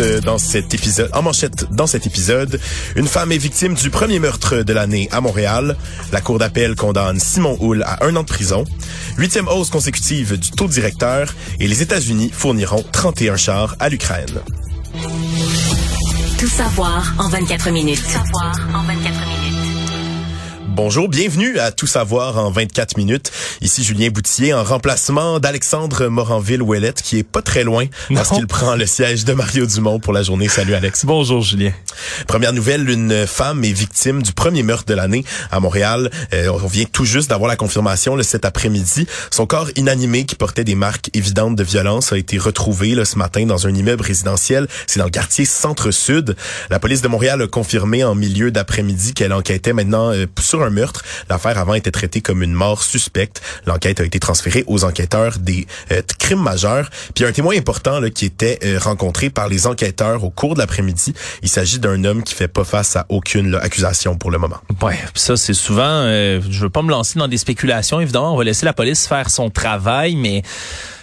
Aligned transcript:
Euh, 0.00 0.20
en 1.12 1.22
manchette 1.22 1.66
dans 1.72 1.86
cet 1.86 2.06
épisode, 2.06 2.60
une 2.94 3.08
femme 3.08 3.32
est 3.32 3.38
victime 3.38 3.74
du 3.74 3.90
premier 3.90 4.20
meurtre 4.20 4.62
de 4.62 4.72
l'année 4.72 5.08
à 5.10 5.20
Montréal. 5.20 5.76
La 6.12 6.20
cour 6.20 6.38
d'appel 6.38 6.76
condamne 6.76 7.18
Simon 7.18 7.58
Hull 7.60 7.82
à 7.82 8.04
un 8.04 8.14
an 8.16 8.22
de 8.22 8.26
prison. 8.28 8.64
Huitième 9.18 9.48
hausse 9.48 9.70
consécutive 9.70 10.38
du 10.38 10.50
taux 10.52 10.68
directeur 10.68 11.34
et 11.58 11.66
les 11.66 11.82
États-Unis 11.82 12.30
fourniront 12.32 12.84
31 12.92 13.36
chars 13.36 13.76
à 13.80 13.88
l'Ukraine. 13.88 14.40
Tout 16.38 16.48
savoir 16.48 17.14
en 17.18 17.28
24 17.28 17.70
minutes. 17.70 18.02
Tout 18.02 18.10
savoir 18.10 18.54
en 18.72 18.82
24 18.84 19.02
minutes. 19.02 19.15
Bonjour, 20.76 21.08
bienvenue 21.08 21.58
à 21.58 21.72
Tout 21.72 21.86
savoir 21.86 22.36
en 22.36 22.50
24 22.50 22.98
minutes. 22.98 23.32
Ici 23.62 23.82
Julien 23.82 24.10
Boutier 24.10 24.52
en 24.52 24.62
remplacement 24.62 25.40
d'Alexandre 25.40 26.08
Moranville-Ouellette 26.08 27.00
qui 27.00 27.16
est 27.16 27.22
pas 27.22 27.40
très 27.40 27.64
loin 27.64 27.86
parce 28.12 28.28
qu'il 28.28 28.46
prend 28.46 28.76
le 28.76 28.84
siège 28.84 29.24
de 29.24 29.32
Mario 29.32 29.64
Dumont 29.64 29.98
pour 30.00 30.12
la 30.12 30.22
journée. 30.22 30.48
Salut 30.48 30.74
Alex. 30.74 31.06
Bonjour 31.06 31.40
Julien. 31.40 31.72
Première 32.28 32.52
nouvelle, 32.52 32.90
une 32.90 33.26
femme 33.26 33.64
est 33.64 33.72
victime 33.72 34.22
du 34.22 34.34
premier 34.34 34.62
meurtre 34.62 34.84
de 34.84 34.92
l'année 34.92 35.24
à 35.50 35.60
Montréal. 35.60 36.10
Euh, 36.34 36.50
on 36.50 36.66
vient 36.66 36.84
tout 36.84 37.06
juste 37.06 37.30
d'avoir 37.30 37.48
la 37.48 37.56
confirmation 37.56 38.14
le 38.14 38.22
cet 38.22 38.44
après-midi. 38.44 39.06
Son 39.30 39.46
corps 39.46 39.70
inanimé 39.76 40.26
qui 40.26 40.34
portait 40.34 40.64
des 40.64 40.74
marques 40.74 41.08
évidentes 41.14 41.56
de 41.56 41.64
violence 41.64 42.12
a 42.12 42.18
été 42.18 42.36
retrouvé 42.36 42.94
là, 42.94 43.06
ce 43.06 43.16
matin 43.16 43.46
dans 43.46 43.66
un 43.66 43.74
immeuble 43.74 44.04
résidentiel. 44.04 44.68
C'est 44.86 44.98
dans 44.98 45.06
le 45.06 45.10
quartier 45.10 45.46
Centre-Sud. 45.46 46.36
La 46.68 46.78
police 46.78 47.00
de 47.00 47.08
Montréal 47.08 47.40
a 47.40 47.46
confirmé 47.46 48.04
en 48.04 48.14
milieu 48.14 48.50
d'après-midi 48.50 49.14
qu'elle 49.14 49.32
enquêtait 49.32 49.72
maintenant 49.72 50.12
euh, 50.12 50.26
sur 50.38 50.65
un 50.65 50.65
meurtre. 50.70 51.04
L'affaire 51.28 51.58
avant 51.58 51.74
était 51.74 51.90
traitée 51.90 52.20
comme 52.20 52.42
une 52.42 52.52
mort 52.52 52.82
suspecte. 52.82 53.40
L'enquête 53.66 54.00
a 54.00 54.04
été 54.04 54.18
transférée 54.18 54.64
aux 54.66 54.84
enquêteurs 54.84 55.38
des 55.38 55.66
euh, 55.92 56.02
crimes 56.18 56.42
majeurs. 56.42 56.90
Puis 57.14 57.24
un 57.24 57.32
témoin 57.32 57.56
important 57.56 58.00
là, 58.00 58.10
qui 58.10 58.24
était 58.24 58.58
euh, 58.64 58.78
rencontré 58.78 59.30
par 59.30 59.48
les 59.48 59.66
enquêteurs 59.66 60.24
au 60.24 60.30
cours 60.30 60.54
de 60.54 60.60
l'après-midi. 60.60 61.14
Il 61.42 61.48
s'agit 61.48 61.78
d'un 61.78 62.04
homme 62.04 62.22
qui 62.22 62.34
fait 62.34 62.48
pas 62.48 62.64
face 62.64 62.96
à 62.96 63.06
aucune 63.08 63.50
là, 63.50 63.58
accusation 63.58 64.16
pour 64.16 64.30
le 64.30 64.38
moment. 64.38 64.58
Ouais, 64.82 64.98
ça 65.14 65.36
c'est 65.36 65.54
souvent. 65.54 65.82
Euh, 65.84 66.40
je 66.48 66.60
veux 66.60 66.70
pas 66.70 66.82
me 66.82 66.90
lancer 66.90 67.18
dans 67.18 67.28
des 67.28 67.38
spéculations. 67.38 68.00
Évidemment, 68.00 68.34
on 68.34 68.36
va 68.36 68.44
laisser 68.44 68.66
la 68.66 68.72
police 68.72 69.06
faire 69.06 69.30
son 69.30 69.50
travail, 69.50 70.16
mais 70.16 70.42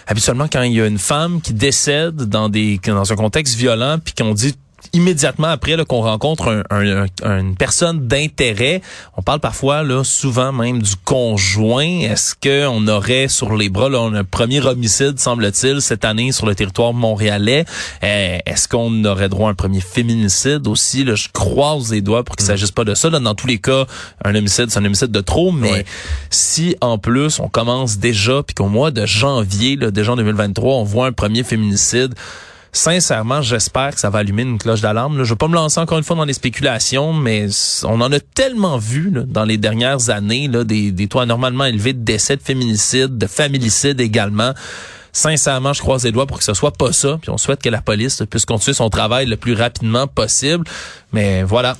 habituellement 0.06 0.48
quand 0.50 0.62
il 0.62 0.72
y 0.72 0.80
a 0.80 0.86
une 0.86 0.98
femme 0.98 1.40
qui 1.40 1.54
décède 1.54 2.16
dans 2.16 2.48
des 2.48 2.80
dans 2.86 3.12
un 3.12 3.16
contexte 3.16 3.54
violent 3.56 3.98
puis 4.04 4.14
qu'on 4.14 4.34
dit 4.34 4.54
immédiatement 4.92 5.48
après 5.48 5.76
qu'on 5.84 6.02
rencontre 6.02 6.64
un, 6.70 7.06
un, 7.24 7.38
une 7.38 7.56
personne 7.56 8.06
d'intérêt, 8.06 8.80
on 9.16 9.22
parle 9.22 9.40
parfois 9.40 9.82
là 9.82 10.04
souvent 10.04 10.52
même 10.52 10.82
du 10.82 10.96
conjoint. 11.04 12.00
Est-ce 12.00 12.34
que 12.34 12.66
on 12.66 12.86
aurait 12.88 13.28
sur 13.28 13.56
les 13.56 13.68
bras 13.68 13.88
là, 13.88 14.00
un 14.00 14.24
premier 14.24 14.64
homicide 14.64 15.18
semble-t-il 15.18 15.80
cette 15.80 16.04
année 16.04 16.32
sur 16.32 16.46
le 16.46 16.54
territoire 16.54 16.92
montréalais? 16.92 17.64
Euh, 18.02 18.38
Est-ce 18.46 18.68
qu'on 18.68 19.04
aurait 19.04 19.28
droit 19.28 19.48
à 19.48 19.52
un 19.52 19.54
premier 19.54 19.80
féminicide 19.80 20.66
aussi? 20.66 21.04
Là, 21.04 21.14
Je 21.14 21.28
croise 21.32 21.90
les 21.90 22.00
doigts 22.00 22.24
pour 22.24 22.36
qu'il 22.36 22.44
mm. 22.44 22.48
s'agisse 22.48 22.70
pas 22.70 22.84
de 22.84 22.94
ça. 22.94 23.10
Là, 23.10 23.20
dans 23.20 23.34
tous 23.34 23.46
les 23.46 23.58
cas, 23.58 23.86
un 24.24 24.34
homicide 24.34 24.66
c'est 24.70 24.78
un 24.78 24.84
homicide 24.84 25.10
de 25.10 25.20
trop. 25.20 25.52
Mais 25.52 25.84
si 26.30 26.76
en 26.80 26.98
plus 26.98 27.40
on 27.40 27.48
commence 27.48 27.98
déjà 27.98 28.42
puis 28.42 28.54
qu'au 28.54 28.68
mois 28.68 28.90
de 28.90 29.06
janvier, 29.06 29.76
là, 29.76 29.90
déjà 29.90 30.12
en 30.12 30.16
2023, 30.16 30.74
on 30.74 30.84
voit 30.84 31.06
un 31.06 31.12
premier 31.12 31.42
féminicide 31.42 32.14
sincèrement, 32.74 33.40
j'espère 33.40 33.94
que 33.94 34.00
ça 34.00 34.10
va 34.10 34.18
allumer 34.18 34.42
une 34.42 34.58
cloche 34.58 34.82
d'alarme. 34.82 35.24
Je 35.24 35.30
veux 35.30 35.36
pas 35.36 35.48
me 35.48 35.54
lancer 35.54 35.80
encore 35.80 35.96
une 35.96 36.04
fois 36.04 36.16
dans 36.16 36.26
des 36.26 36.34
spéculations, 36.34 37.14
mais 37.14 37.46
on 37.84 38.00
en 38.00 38.12
a 38.12 38.20
tellement 38.20 38.76
vu 38.76 39.10
dans 39.10 39.44
les 39.44 39.56
dernières 39.56 40.10
années 40.10 40.48
là, 40.48 40.64
des, 40.64 40.92
des 40.92 41.08
taux 41.08 41.20
anormalement 41.20 41.64
élevés 41.64 41.92
de 41.92 42.04
décès 42.04 42.36
de 42.36 42.42
féminicides, 42.42 43.16
de 43.16 43.26
familicides 43.26 44.00
également 44.00 44.52
sincèrement, 45.14 45.72
je 45.72 45.80
croise 45.80 46.04
les 46.04 46.12
doigts 46.12 46.26
pour 46.26 46.38
que 46.38 46.44
ce 46.44 46.52
soit 46.52 46.72
pas 46.72 46.92
ça. 46.92 47.18
Puis 47.22 47.30
on 47.30 47.38
souhaite 47.38 47.62
que 47.62 47.70
la 47.70 47.80
police 47.80 48.22
puisse 48.28 48.44
continuer 48.44 48.74
son 48.74 48.90
travail 48.90 49.24
le 49.24 49.38
plus 49.38 49.54
rapidement 49.54 50.06
possible. 50.06 50.64
Mais 51.14 51.44
voilà. 51.44 51.76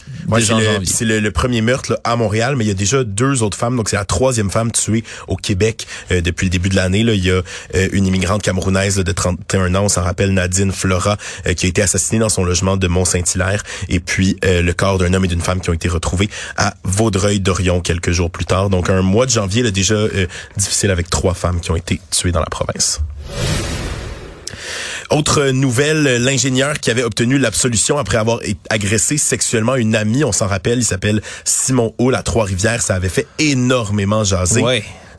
c'est 0.85 1.05
le, 1.05 1.31
premier 1.33 1.61
meurtre 1.61 2.01
à 2.05 2.15
Montréal, 2.15 2.55
mais 2.57 2.65
il 2.65 2.69
y 2.69 2.71
a 2.71 2.75
déjà 2.75 3.03
deux 3.03 3.43
autres 3.43 3.59
femmes. 3.59 3.77
Donc 3.77 3.89
c'est 3.89 3.97
la 3.97 4.05
troisième 4.05 4.49
femme 4.49 4.71
tuée 4.71 5.03
au 5.27 5.37
Québec 5.37 5.87
euh, 6.13 6.21
depuis 6.21 6.47
le 6.47 6.51
début 6.51 6.69
de 6.69 6.77
l'année. 6.77 7.01
Il 7.01 7.25
y 7.25 7.31
a 7.33 7.43
euh, 7.75 7.89
une 7.93 8.07
immigrante 8.07 8.43
camerounaise 8.43 8.97
de 8.97 9.13
31 9.13 9.75
ans, 9.75 9.85
on 9.85 9.89
s'en 9.89 10.03
rappelle, 10.03 10.31
Nadine 10.31 10.71
Flora, 10.71 11.17
euh, 11.47 11.55
qui 11.55 11.67
a 11.67 11.69
été 11.69 11.83
assassinée 11.83 12.21
dans 12.21 12.29
son 12.29 12.45
logement 12.45 12.77
de 12.77 12.87
Mont-Saint-Hilaire. 12.87 13.65
Et 13.89 13.99
puis 13.99 14.39
le 14.43 14.73
corps 14.73 14.99
d'un 14.99 15.13
homme 15.13 15.25
et 15.25 15.29
d'une 15.29 15.41
femme 15.41 15.61
qui 15.61 15.71
ont 15.71 15.75
été 15.75 15.89
retrouvés 15.89 16.31
à 16.57 16.75
Vaudreuil-Dorion 16.85 17.81
quelques 17.81 18.13
jours 18.13 18.31
plus 18.31 18.45
tard. 18.45 18.71
Donc 18.71 18.89
un 18.89 19.03
mois 19.03 19.27
de 19.27 19.33
janvier 19.33 19.65
là, 19.65 19.73
déjà 19.73 19.97
difficile 20.57 20.93
avec 20.93 21.11
trois 21.11 21.35
femmes 21.35 21.61
qui 21.61 21.73
ont 21.73 21.77
été 21.77 22.01
tuées 22.11 22.33
dans 22.33 22.41
la 22.41 22.47
province. 22.47 23.01
Autre 25.11 25.51
nouvelle, 25.51 26.23
l'ingénieur 26.25 26.81
qui 26.81 26.91
avait 26.91 27.05
obtenu 27.05 27.39
l'absolution 27.39 27.99
après 27.99 28.17
avoir 28.19 28.41
agressé 28.71 29.17
sexuellement 29.17 29.77
une 29.77 29.95
amie, 29.95 30.25
on 30.25 30.33
s'en 30.33 30.47
rappelle, 30.49 30.79
il 30.79 30.85
s'appelle 30.85 31.23
Simon 31.45 31.95
Hall 31.99 32.15
à 32.15 32.23
Trois-Rivières, 32.23 32.83
ça 32.83 32.95
avait 32.95 33.09
fait 33.09 33.27
énormément 33.39 34.25
jaser. 34.25 34.63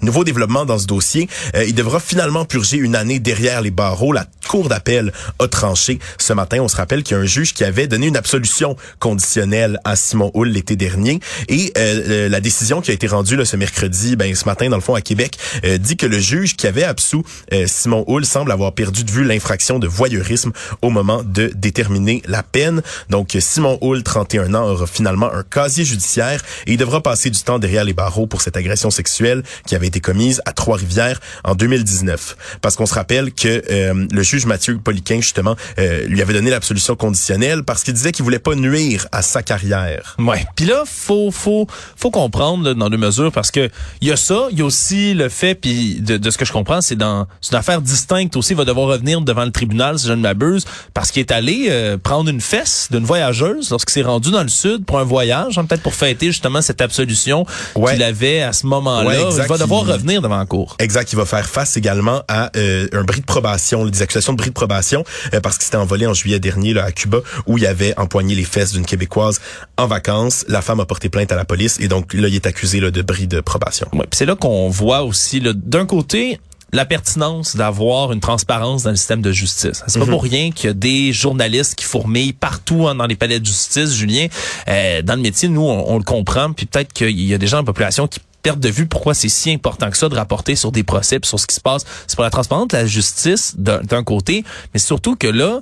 Nouveau 0.02 0.24
développement 0.24 0.66
dans 0.66 0.80
ce 0.80 0.88
dossier, 0.88 1.30
euh, 1.56 1.64
il 1.66 1.76
devra 1.76 2.00
finalement 2.00 2.46
purger 2.46 2.78
une 2.78 2.96
année 2.96 3.20
derrière 3.20 3.62
les 3.62 3.72
barreaux. 3.72 4.14
La 4.14 4.26
Cour 4.48 4.70
d'appel 4.70 5.12
a 5.40 5.48
tranché 5.48 6.00
ce 6.20 6.32
matin. 6.34 6.60
On 6.62 6.68
se 6.68 6.76
rappelle 6.76 7.02
qu'il 7.02 7.18
y 7.18 7.20
a 7.20 7.24
un 7.24 7.26
juge 7.26 7.54
qui 7.54 7.64
avait 7.64 7.88
donné 7.88 8.08
une 8.08 8.18
absolution 8.18 8.76
conditionnelle 9.00 9.80
à 9.84 9.96
Simon 9.96 10.32
Hull 10.36 10.50
l'été 10.50 10.76
dernier. 10.76 11.20
Et 11.48 11.74
euh, 11.78 12.04
euh, 12.08 12.30
la 12.30 12.40
décision 12.40 12.82
qui 12.82 12.92
a 12.92 12.94
été 12.94 13.08
rendue 13.08 13.36
là, 13.36 13.46
ce 13.46 13.58
mercredi, 13.58 14.16
ben, 14.16 14.36
ce 14.36 14.46
matin, 14.46 14.70
dans 14.70 14.78
le 14.78 14.84
fond, 14.84 14.94
à 14.94 15.02
Québec, 15.02 15.38
dit 15.80 15.98
que 15.98 16.06
le 16.06 16.20
juge 16.20 16.56
qui 16.56 16.68
avait 16.68 16.84
absous 16.84 17.24
Simon 17.66 18.06
Hull 18.08 18.26
semble 18.26 18.52
avoir 18.52 18.74
perdu 18.74 19.04
de 19.04 19.12
vue 19.12 19.24
l'infraction 19.24 19.80
de 19.80 19.88
voyeurisme 19.88 20.52
au 20.82 20.90
moment 20.90 21.24
de 21.24 21.52
déterminer 21.56 22.22
la 22.28 22.44
peine. 22.44 22.82
Donc, 23.10 23.36
Simon 23.40 23.78
Hull, 23.82 24.04
31 24.04 24.54
ans, 24.54 24.70
aura 24.70 24.88
finalement 24.88 25.32
un 25.32 25.44
casier 25.44 25.86
judiciaire 25.86 26.44
et 26.68 26.74
il 26.74 26.78
devra 26.78 27.02
passer 27.02 27.30
du 27.30 27.42
temps 27.42 27.60
derrière 27.60 27.84
les 27.84 27.94
barreaux 27.94 28.28
pour 28.28 28.42
cette 28.42 28.58
agression 28.58 28.92
sexuelle 28.92 29.44
qui 29.66 29.76
avait 29.76 29.85
été 29.86 30.00
commise 30.00 30.42
à 30.46 30.52
Trois-Rivières 30.54 31.20
en 31.44 31.56
2019. 31.56 32.58
Parce 32.62 32.76
qu'on 32.76 32.86
se 32.86 32.94
rappelle 32.94 33.34
que 33.34 33.64
euh, 33.70 34.08
le 34.12 34.24
juge 34.24 34.46
Mathieu 34.46 34.78
Poliquin, 34.78 35.22
justement, 35.22 35.56
euh, 35.80 36.06
lui 36.08 36.22
avait 36.22 36.34
donné 36.34 36.50
l'absolution 36.50 36.96
conditionnelle 36.96 37.64
parce 37.64 37.84
qu'il 37.84 37.94
disait 37.94 38.12
qu'il 38.12 38.24
voulait 38.24 38.40
pas 38.40 38.56
nuire 38.56 39.08
à 39.12 39.22
sa 39.22 39.44
carrière. 39.44 40.16
Ouais. 40.20 40.46
Puis 40.56 40.66
là, 40.66 40.84
faut 40.86 41.32
faut 41.32 41.68
faut 41.96 42.12
comprendre 42.12 42.74
dans 42.74 42.90
deux 42.90 42.98
mesures 42.98 43.32
parce 43.32 43.52
que 43.52 43.70
il 44.02 44.08
y 44.08 44.12
a 44.12 44.18
ça, 44.18 44.48
il 44.52 44.60
y 44.60 44.62
a 44.62 44.66
aussi 44.66 45.14
le 45.14 45.30
fait 45.30 45.56
puis 45.56 46.02
de, 46.02 46.18
de, 46.18 46.30
ce 46.30 46.38
que 46.38 46.46
je 46.46 46.52
comprends, 46.52 46.82
c'est 46.82 46.96
dans 46.96 47.28
une 47.50 47.58
affaire 47.58 47.82
distincte 47.82 48.36
aussi, 48.36 48.54
il 48.54 48.58
va 48.58 48.66
devoir 48.66 48.88
revenir 48.88 49.22
devant 49.22 49.46
le 49.46 49.52
tribunal 49.52 50.00
si 50.00 50.08
je 50.08 50.14
ne 50.14 50.22
m'abuse 50.22 50.66
parce 50.94 51.12
qu'il 51.12 51.22
est 51.22 51.32
allé 51.32 51.68
euh, 51.70 51.98
prendre 51.98 52.30
une 52.30 52.42
fesse 52.42 52.88
d'une 52.92 53.06
voyageuse 53.06 53.70
lorsqu'il 53.70 53.94
s'est 53.94 54.08
rendu 54.08 54.32
dans 54.32 54.44
le 54.44 54.50
sud 54.50 54.86
pour 54.86 55.00
un 55.00 55.04
voyage, 55.04 55.58
hein, 55.58 55.66
peut-être 55.66 55.84
pour 55.84 55.94
fêter 55.94 56.28
justement 56.28 56.62
cette 56.62 56.82
absolution 56.82 57.46
qu'il 57.76 58.04
avait 58.04 58.42
à 58.42 58.54
ce 58.54 58.66
moment-là. 58.68 59.30
il 59.32 59.48
va 59.48 59.58
devoir 59.58 59.75
revenir 59.82 60.22
devant 60.22 60.38
la 60.38 60.46
cour. 60.46 60.76
Exact. 60.80 61.12
Il 61.12 61.16
va 61.16 61.26
faire 61.26 61.50
face 61.50 61.78
également 61.78 62.22
à 62.28 62.52
euh, 62.56 62.88
un 62.94 63.04
bris 63.04 63.22
de 63.22 63.26
probation, 63.26 63.86
des 63.86 64.02
accusations 64.02 64.34
de 64.34 64.38
bris 64.38 64.50
de 64.50 64.54
probation, 64.54 65.04
euh, 65.34 65.40
parce 65.42 65.58
qu'il 65.58 65.66
s'était 65.66 65.78
envolé 65.78 66.08
en 66.08 66.14
juillet 66.14 66.40
dernier 66.40 66.74
là, 66.74 66.84
à 66.86 66.92
Cuba, 66.92 67.20
où 67.48 67.58
il 67.58 67.66
avait 67.66 67.98
empoigné 67.98 68.36
les 68.36 68.44
fesses 68.44 68.74
d'une 68.74 68.86
Québécoise 68.86 69.42
en 69.78 69.88
vacances. 69.88 70.46
La 70.48 70.62
femme 70.62 70.80
a 70.80 70.86
porté 70.86 71.10
plainte 71.10 71.32
à 71.32 71.36
la 71.36 71.46
police 71.46 71.80
et 71.80 71.88
donc 71.88 72.14
là, 72.14 72.28
il 72.28 72.36
est 72.36 72.46
accusé 72.46 72.80
là, 72.80 72.92
de 72.92 73.02
bris 73.02 73.28
de 73.28 73.42
probation. 73.42 73.88
Ouais, 73.94 74.06
c'est 74.12 74.26
là 74.26 74.36
qu'on 74.36 74.70
voit 74.70 75.04
aussi, 75.04 75.42
d'un 75.42 75.86
côté, 75.86 76.40
la 76.76 76.86
pertinence 76.86 77.56
d'avoir 77.56 78.12
une 78.12 78.20
transparence 78.20 78.84
dans 78.84 78.90
le 78.90 78.96
système 78.96 79.22
de 79.22 79.32
justice. 79.32 79.84
C'est 79.88 80.00
pas 80.00 80.06
mhm. 80.06 80.12
pour 80.12 80.24
rien 80.24 80.52
qu'il 80.52 80.68
y 80.68 80.72
a 80.72 80.74
des 80.74 81.14
journalistes 81.14 81.76
qui 81.76 81.86
fourmillent 81.86 82.34
partout 82.34 82.88
hein, 82.88 82.96
dans 82.96 83.08
les 83.08 83.16
palais 83.16 83.40
de 83.40 83.46
justice, 83.46 83.94
Julien. 83.94 84.28
Euh, 84.68 85.02
dans 85.02 85.16
le 85.16 85.22
métier, 85.22 85.48
nous, 85.48 85.62
on, 85.62 85.94
on 85.94 85.98
le 85.98 86.04
comprend. 86.04 86.52
Puis 86.52 86.66
peut-être 86.66 86.92
qu'il 86.92 87.20
y 87.22 87.34
a 87.34 87.38
des 87.38 87.48
gens 87.48 87.60
en 87.60 87.64
population 87.64 88.08
qui 88.08 88.20
perdre 88.46 88.62
de 88.62 88.70
vue 88.70 88.86
pourquoi 88.86 89.16
c'est 89.16 89.28
si 89.28 89.52
important 89.52 89.90
que 89.90 89.98
ça 89.98 90.08
de 90.08 90.14
rapporter 90.14 90.56
sur 90.56 90.72
des 90.72 90.84
procès, 90.84 91.18
sur 91.24 91.40
ce 91.40 91.48
qui 91.48 91.56
se 91.56 91.60
passe. 91.60 91.84
C'est 92.06 92.16
pour 92.16 92.24
la 92.24 92.30
transparence 92.30 92.68
de 92.68 92.78
la 92.78 92.86
justice 92.86 93.56
d'un 93.58 94.04
côté, 94.04 94.44
mais 94.72 94.80
surtout 94.80 95.16
que 95.16 95.26
là, 95.26 95.62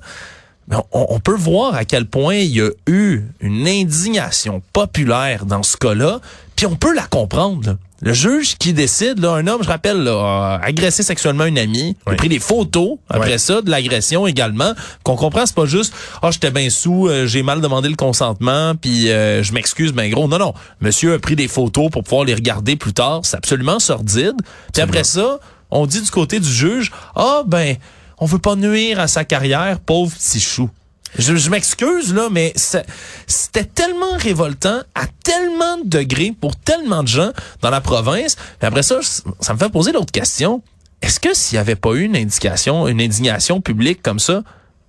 ben, 0.68 0.82
on, 0.92 1.20
peut 1.22 1.36
voir 1.36 1.76
à 1.76 1.86
quel 1.86 2.06
point 2.06 2.36
il 2.36 2.58
y 2.58 2.62
a 2.62 2.70
eu 2.88 3.22
une 3.40 3.70
indignation 3.70 4.62
populaire 4.74 5.46
dans 5.46 5.64
ce 5.64 5.78
cas-là, 5.78 6.20
puis 6.56 6.66
on 6.66 6.76
peut 6.76 6.94
la 6.94 7.04
comprendre. 7.04 7.68
Là. 7.68 7.78
Le 8.04 8.12
juge 8.12 8.58
qui 8.58 8.74
décide, 8.74 9.20
là, 9.20 9.32
un 9.32 9.48
homme, 9.48 9.64
je 9.64 9.70
rappelle, 9.70 10.04
là, 10.04 10.60
a 10.60 10.66
agressé 10.66 11.04
sexuellement 11.04 11.46
une 11.46 11.58
amie, 11.58 11.96
a 12.06 12.16
pris 12.16 12.28
des 12.28 12.40
photos 12.40 12.98
après 13.10 13.38
ça 13.38 13.62
de 13.62 13.70
l'agression 13.70 14.28
également. 14.28 14.74
Qu'on 15.04 15.16
comprend, 15.16 15.46
c'est 15.46 15.56
pas 15.56 15.66
juste, 15.66 15.94
oh, 16.22 16.28
j'étais 16.30 16.52
bien 16.52 16.70
sous, 16.70 17.08
euh, 17.08 17.28
j'ai 17.28 17.44
mal 17.44 17.62
demandé 17.62 17.88
le 17.88 17.96
consentement, 17.96 18.76
puis 18.76 19.10
euh, 19.10 19.42
je 19.42 19.54
m'excuse, 19.54 19.94
ben 19.94 20.12
gros. 20.12 20.28
Non, 20.28 20.38
non. 20.38 20.54
Monsieur 20.82 21.14
a 21.14 21.20
pris 21.20 21.38
des 21.38 21.48
photos 21.48 21.90
pour 21.90 22.04
pouvoir 22.04 22.26
les 22.26 22.34
regarder 22.36 22.76
plus 22.76 22.94
tard. 22.94 23.22
C'est 23.24 23.38
absolument 23.38 23.80
sordide. 23.80 24.36
Puis 24.74 24.82
après 24.82 25.06
ça, 25.06 25.40
on 25.72 25.86
dit 25.86 26.02
du 26.02 26.12
côté 26.12 26.42
du 26.42 26.52
juge, 26.52 26.92
ah 27.16 27.44
ben, 27.48 27.78
on 28.18 28.26
veut 28.26 28.40
pas 28.40 28.58
nuire 28.58 29.00
à 29.00 29.08
sa 29.08 29.24
carrière, 29.24 29.80
pauvre 29.80 30.12
petit 30.14 30.42
chou. 30.42 30.70
Je, 31.18 31.36
je 31.36 31.50
m'excuse 31.50 32.14
là, 32.14 32.30
mais 32.32 32.54
c'était 33.28 33.66
tellement 33.66 34.18
révoltant 34.18 34.82
à 34.96 35.06
tellement 35.24 35.78
de 35.78 35.90
degrés 35.90 36.34
pour 36.40 36.56
tellement 36.56 37.04
de 37.04 37.08
gens 37.08 37.32
dans 37.62 37.70
la 37.70 37.82
province. 37.82 38.36
Après 38.62 38.84
ça, 38.84 39.00
ça 39.40 39.54
me 39.54 39.60
fait 39.60 39.70
poser 39.70 39.92
l'autre 39.92 40.12
question. 40.12 40.62
Est-ce 41.02 41.20
que 41.20 41.34
s'il 41.34 41.58
n'y 41.58 41.60
avait 41.60 41.76
pas 41.76 41.92
eu 41.94 42.04
une 42.04 42.16
indication, 42.16 42.88
une 42.88 43.02
indignation 43.02 43.62
publique 43.62 44.02
comme 44.02 44.20
ça, 44.20 44.44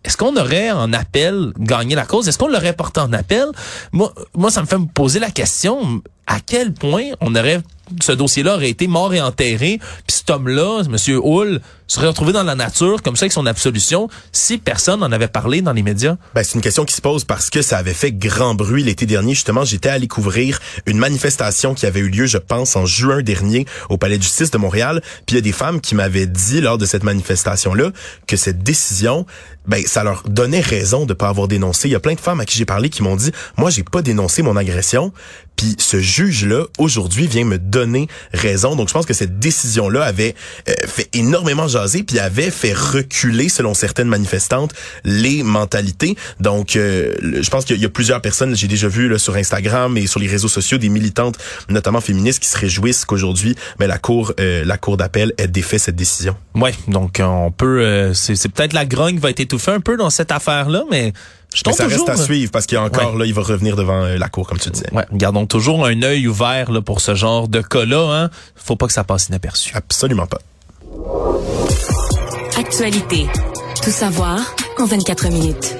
est-ce 0.04 0.16
qu'on 0.16 0.36
aurait 0.36 0.70
en 0.70 0.92
appel 0.92 1.52
gagné 1.58 1.94
la 1.94 2.04
cause? 2.04 2.28
Est-ce 2.28 2.38
qu'on 2.38 2.48
l'aurait 2.48 2.74
porté 2.74 3.00
en 3.00 3.12
appel? 3.12 3.46
Moi, 3.92 4.12
moi, 4.34 4.50
ça 4.50 4.60
me 4.60 4.66
fait 4.66 4.78
me 4.78 4.86
poser 4.86 5.18
la 5.18 5.30
question 5.30 6.02
à 6.26 6.40
quel 6.40 6.72
point 6.72 7.10
on 7.20 7.34
aurait 7.34 7.60
ce 8.00 8.12
dossier-là 8.12 8.56
aurait 8.56 8.70
été 8.70 8.86
mort 8.86 9.12
et 9.14 9.20
enterré, 9.20 9.78
puis 10.06 10.16
cet 10.16 10.30
homme-là, 10.30 10.82
M. 10.86 10.96
Hull, 11.22 11.60
serait 11.86 12.08
retrouvé 12.08 12.32
dans 12.32 12.42
la 12.42 12.54
nature 12.54 13.02
comme 13.02 13.16
ça 13.16 13.24
avec 13.24 13.32
son 13.32 13.46
absolution 13.46 14.08
si 14.32 14.58
personne 14.58 15.00
n'en 15.00 15.12
avait 15.12 15.28
parlé 15.28 15.60
dans 15.60 15.72
les 15.72 15.82
médias. 15.82 16.16
Ben, 16.34 16.42
c'est 16.42 16.54
une 16.54 16.60
question 16.60 16.84
qui 16.84 16.94
se 16.94 17.00
pose 17.00 17.24
parce 17.24 17.50
que 17.50 17.62
ça 17.62 17.78
avait 17.78 17.94
fait 17.94 18.12
grand 18.12 18.54
bruit 18.54 18.82
l'été 18.82 19.06
dernier. 19.06 19.34
Justement, 19.34 19.64
j'étais 19.64 19.90
allé 19.90 20.08
couvrir 20.08 20.60
une 20.86 20.98
manifestation 20.98 21.74
qui 21.74 21.86
avait 21.86 22.00
eu 22.00 22.08
lieu, 22.08 22.26
je 22.26 22.38
pense, 22.38 22.76
en 22.76 22.86
juin 22.86 23.22
dernier 23.22 23.66
au 23.90 23.98
Palais 23.98 24.18
de 24.18 24.22
justice 24.22 24.50
de 24.50 24.58
Montréal. 24.58 25.02
Puis 25.26 25.34
il 25.34 25.34
y 25.34 25.38
a 25.38 25.42
des 25.42 25.52
femmes 25.52 25.80
qui 25.80 25.94
m'avaient 25.94 26.26
dit 26.26 26.60
lors 26.60 26.78
de 26.78 26.86
cette 26.86 27.04
manifestation-là 27.04 27.90
que 28.26 28.36
cette 28.36 28.62
décision, 28.62 29.26
ben, 29.66 29.82
ça 29.86 30.04
leur 30.04 30.22
donnait 30.26 30.60
raison 30.60 31.06
de 31.06 31.14
pas 31.14 31.28
avoir 31.28 31.48
dénoncé. 31.48 31.88
Il 31.88 31.92
y 31.92 31.96
a 31.96 32.00
plein 32.00 32.14
de 32.14 32.20
femmes 32.20 32.40
à 32.40 32.44
qui 32.46 32.56
j'ai 32.56 32.64
parlé 32.64 32.88
qui 32.88 33.02
m'ont 33.02 33.16
dit, 33.16 33.30
moi, 33.56 33.70
j'ai 33.70 33.82
pas 33.82 34.02
dénoncé 34.02 34.42
mon 34.42 34.56
agression. 34.56 35.12
Puis 35.56 35.76
ce 35.78 36.00
juge-là, 36.00 36.64
aujourd'hui, 36.78 37.26
vient 37.26 37.44
me 37.44 37.58
donner 37.58 38.08
raison. 38.32 38.76
Donc, 38.76 38.88
je 38.88 38.92
pense 38.94 39.06
que 39.06 39.14
cette 39.14 39.38
décision-là 39.38 40.02
avait 40.04 40.34
euh, 40.68 40.72
fait 40.86 41.08
énormément 41.12 41.68
jaser, 41.68 42.02
puis 42.02 42.18
avait 42.18 42.50
fait 42.50 42.72
reculer, 42.74 43.48
selon 43.48 43.74
certaines 43.74 44.08
manifestantes, 44.08 44.72
les 45.04 45.42
mentalités. 45.42 46.16
Donc, 46.40 46.76
euh, 46.76 47.14
je 47.22 47.48
pense 47.50 47.64
qu'il 47.64 47.80
y 47.80 47.84
a- 47.84 47.88
plusieurs 47.88 48.20
personnes, 48.20 48.56
j'ai 48.56 48.66
déjà 48.68 48.88
vu 48.88 49.08
là, 49.08 49.18
sur 49.18 49.36
Instagram 49.36 49.96
et 49.96 50.06
sur 50.06 50.18
les 50.20 50.26
réseaux 50.26 50.48
sociaux, 50.48 50.78
des 50.78 50.88
militantes, 50.88 51.36
notamment 51.68 52.00
féministes, 52.00 52.40
qui 52.42 52.48
se 52.48 52.58
réjouissent 52.58 53.04
qu'aujourd'hui, 53.04 53.54
mais 53.78 53.86
la 53.86 53.98
cour, 53.98 54.32
euh, 54.40 54.64
la 54.64 54.76
cour 54.78 54.96
d'appel 54.96 55.32
ait 55.38 55.46
défait 55.48 55.78
cette 55.78 55.96
décision. 55.96 56.36
Ouais, 56.54 56.74
donc 56.88 57.20
on 57.22 57.50
peut, 57.52 58.12
c'est 58.14 58.34
c'est 58.34 58.48
peut-être 58.48 58.72
la 58.72 58.84
grogne 58.86 59.18
va 59.18 59.30
être 59.30 59.40
étouffée 59.40 59.70
un 59.70 59.80
peu 59.80 59.96
dans 59.96 60.10
cette 60.10 60.32
affaire-là, 60.32 60.82
mais 60.90 61.12
je 61.54 61.62
Mais 61.66 61.72
ça 61.72 61.84
toujours. 61.84 62.06
reste 62.06 62.20
à 62.20 62.22
suivre 62.22 62.50
parce 62.52 62.66
qu'il 62.66 62.76
y 62.76 62.78
a 62.78 62.82
encore 62.84 63.12
Ouais. 63.14 63.20
là, 63.20 63.24
il 63.26 63.32
va 63.34 63.42
revenir 63.42 63.76
devant 63.76 64.02
euh, 64.04 64.18
la 64.18 64.28
cour, 64.28 64.46
comme 64.46 64.58
tu 64.58 64.68
disais. 64.70 64.92
Ouais, 64.92 65.06
gardons 65.12 65.46
toujours 65.46 65.86
un 65.86 66.02
œil 66.02 66.26
ouvert 66.28 66.70
là, 66.70 66.82
pour 66.82 67.00
ce 67.00 67.14
genre 67.14 67.48
de 67.48 67.60
cas-là. 67.62 68.24
Hein. 68.24 68.30
Faut 68.56 68.76
pas 68.76 68.86
que 68.86 68.92
ça 68.92 69.04
passe 69.04 69.28
inaperçu. 69.28 69.72
Absolument 69.74 70.26
pas. 70.26 70.38
Actualité. 72.58 73.26
Tout 73.82 73.90
savoir 73.90 74.54
en 74.78 74.86
24 74.86 75.28
minutes. 75.28 75.76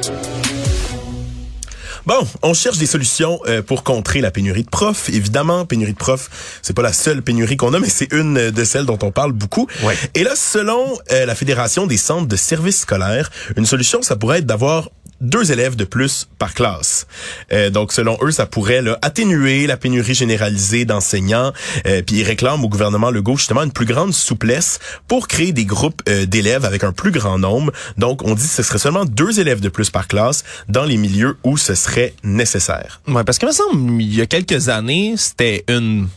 Bon, 2.06 2.18
on 2.42 2.52
cherche 2.52 2.76
des 2.76 2.84
solutions 2.86 3.40
euh, 3.46 3.62
pour 3.62 3.82
contrer 3.82 4.20
la 4.20 4.30
pénurie 4.30 4.62
de 4.64 4.68
profs. 4.68 5.08
Évidemment, 5.08 5.64
pénurie 5.64 5.94
de 5.94 5.98
profs, 5.98 6.58
c'est 6.60 6.74
pas 6.74 6.82
la 6.82 6.92
seule 6.92 7.22
pénurie 7.22 7.56
qu'on 7.56 7.72
a, 7.72 7.78
mais 7.80 7.88
c'est 7.88 8.12
une 8.12 8.50
de 8.50 8.64
celles 8.64 8.84
dont 8.84 8.98
on 9.02 9.10
parle 9.10 9.32
beaucoup. 9.32 9.66
Ouais. 9.84 9.96
Et 10.14 10.22
là, 10.22 10.32
selon 10.36 10.84
euh, 11.12 11.24
la 11.24 11.34
Fédération 11.34 11.86
des 11.86 11.96
centres 11.96 12.26
de 12.26 12.36
services 12.36 12.80
scolaires, 12.80 13.30
une 13.56 13.64
solution, 13.64 14.02
ça 14.02 14.16
pourrait 14.16 14.40
être 14.40 14.46
d'avoir 14.46 14.90
deux 15.24 15.50
élèves 15.52 15.76
de 15.76 15.84
plus 15.84 16.28
par 16.38 16.54
classe. 16.54 17.06
Euh, 17.52 17.70
donc, 17.70 17.92
selon 17.92 18.16
eux, 18.22 18.30
ça 18.30 18.46
pourrait 18.46 18.82
là, 18.82 18.98
atténuer 19.02 19.66
la 19.66 19.76
pénurie 19.76 20.14
généralisée 20.14 20.84
d'enseignants. 20.84 21.52
Euh, 21.86 22.02
puis 22.02 22.16
ils 22.16 22.24
réclament 22.24 22.64
au 22.64 22.68
gouvernement 22.68 23.10
Legault 23.10 23.36
justement 23.36 23.62
une 23.62 23.72
plus 23.72 23.86
grande 23.86 24.12
souplesse 24.12 24.78
pour 25.08 25.28
créer 25.28 25.52
des 25.52 25.64
groupes 25.64 26.02
euh, 26.08 26.26
d'élèves 26.26 26.64
avec 26.64 26.84
un 26.84 26.92
plus 26.92 27.10
grand 27.10 27.38
nombre. 27.38 27.72
Donc, 27.98 28.22
on 28.22 28.34
dit 28.34 28.42
que 28.42 28.48
ce 28.48 28.62
serait 28.62 28.78
seulement 28.78 29.04
deux 29.04 29.40
élèves 29.40 29.60
de 29.60 29.68
plus 29.68 29.90
par 29.90 30.08
classe 30.08 30.44
dans 30.68 30.84
les 30.84 30.96
milieux 30.96 31.36
où 31.44 31.56
ce 31.56 31.74
serait 31.74 32.14
nécessaire. 32.22 33.00
Ouais, 33.08 33.24
parce 33.24 33.38
que 33.38 33.46
me 33.46 33.52
semble 33.52 34.00
il 34.00 34.14
y 34.14 34.20
a 34.20 34.26
quelques 34.26 34.68
années, 34.68 35.14
c'était 35.16 35.64
une 35.68 36.08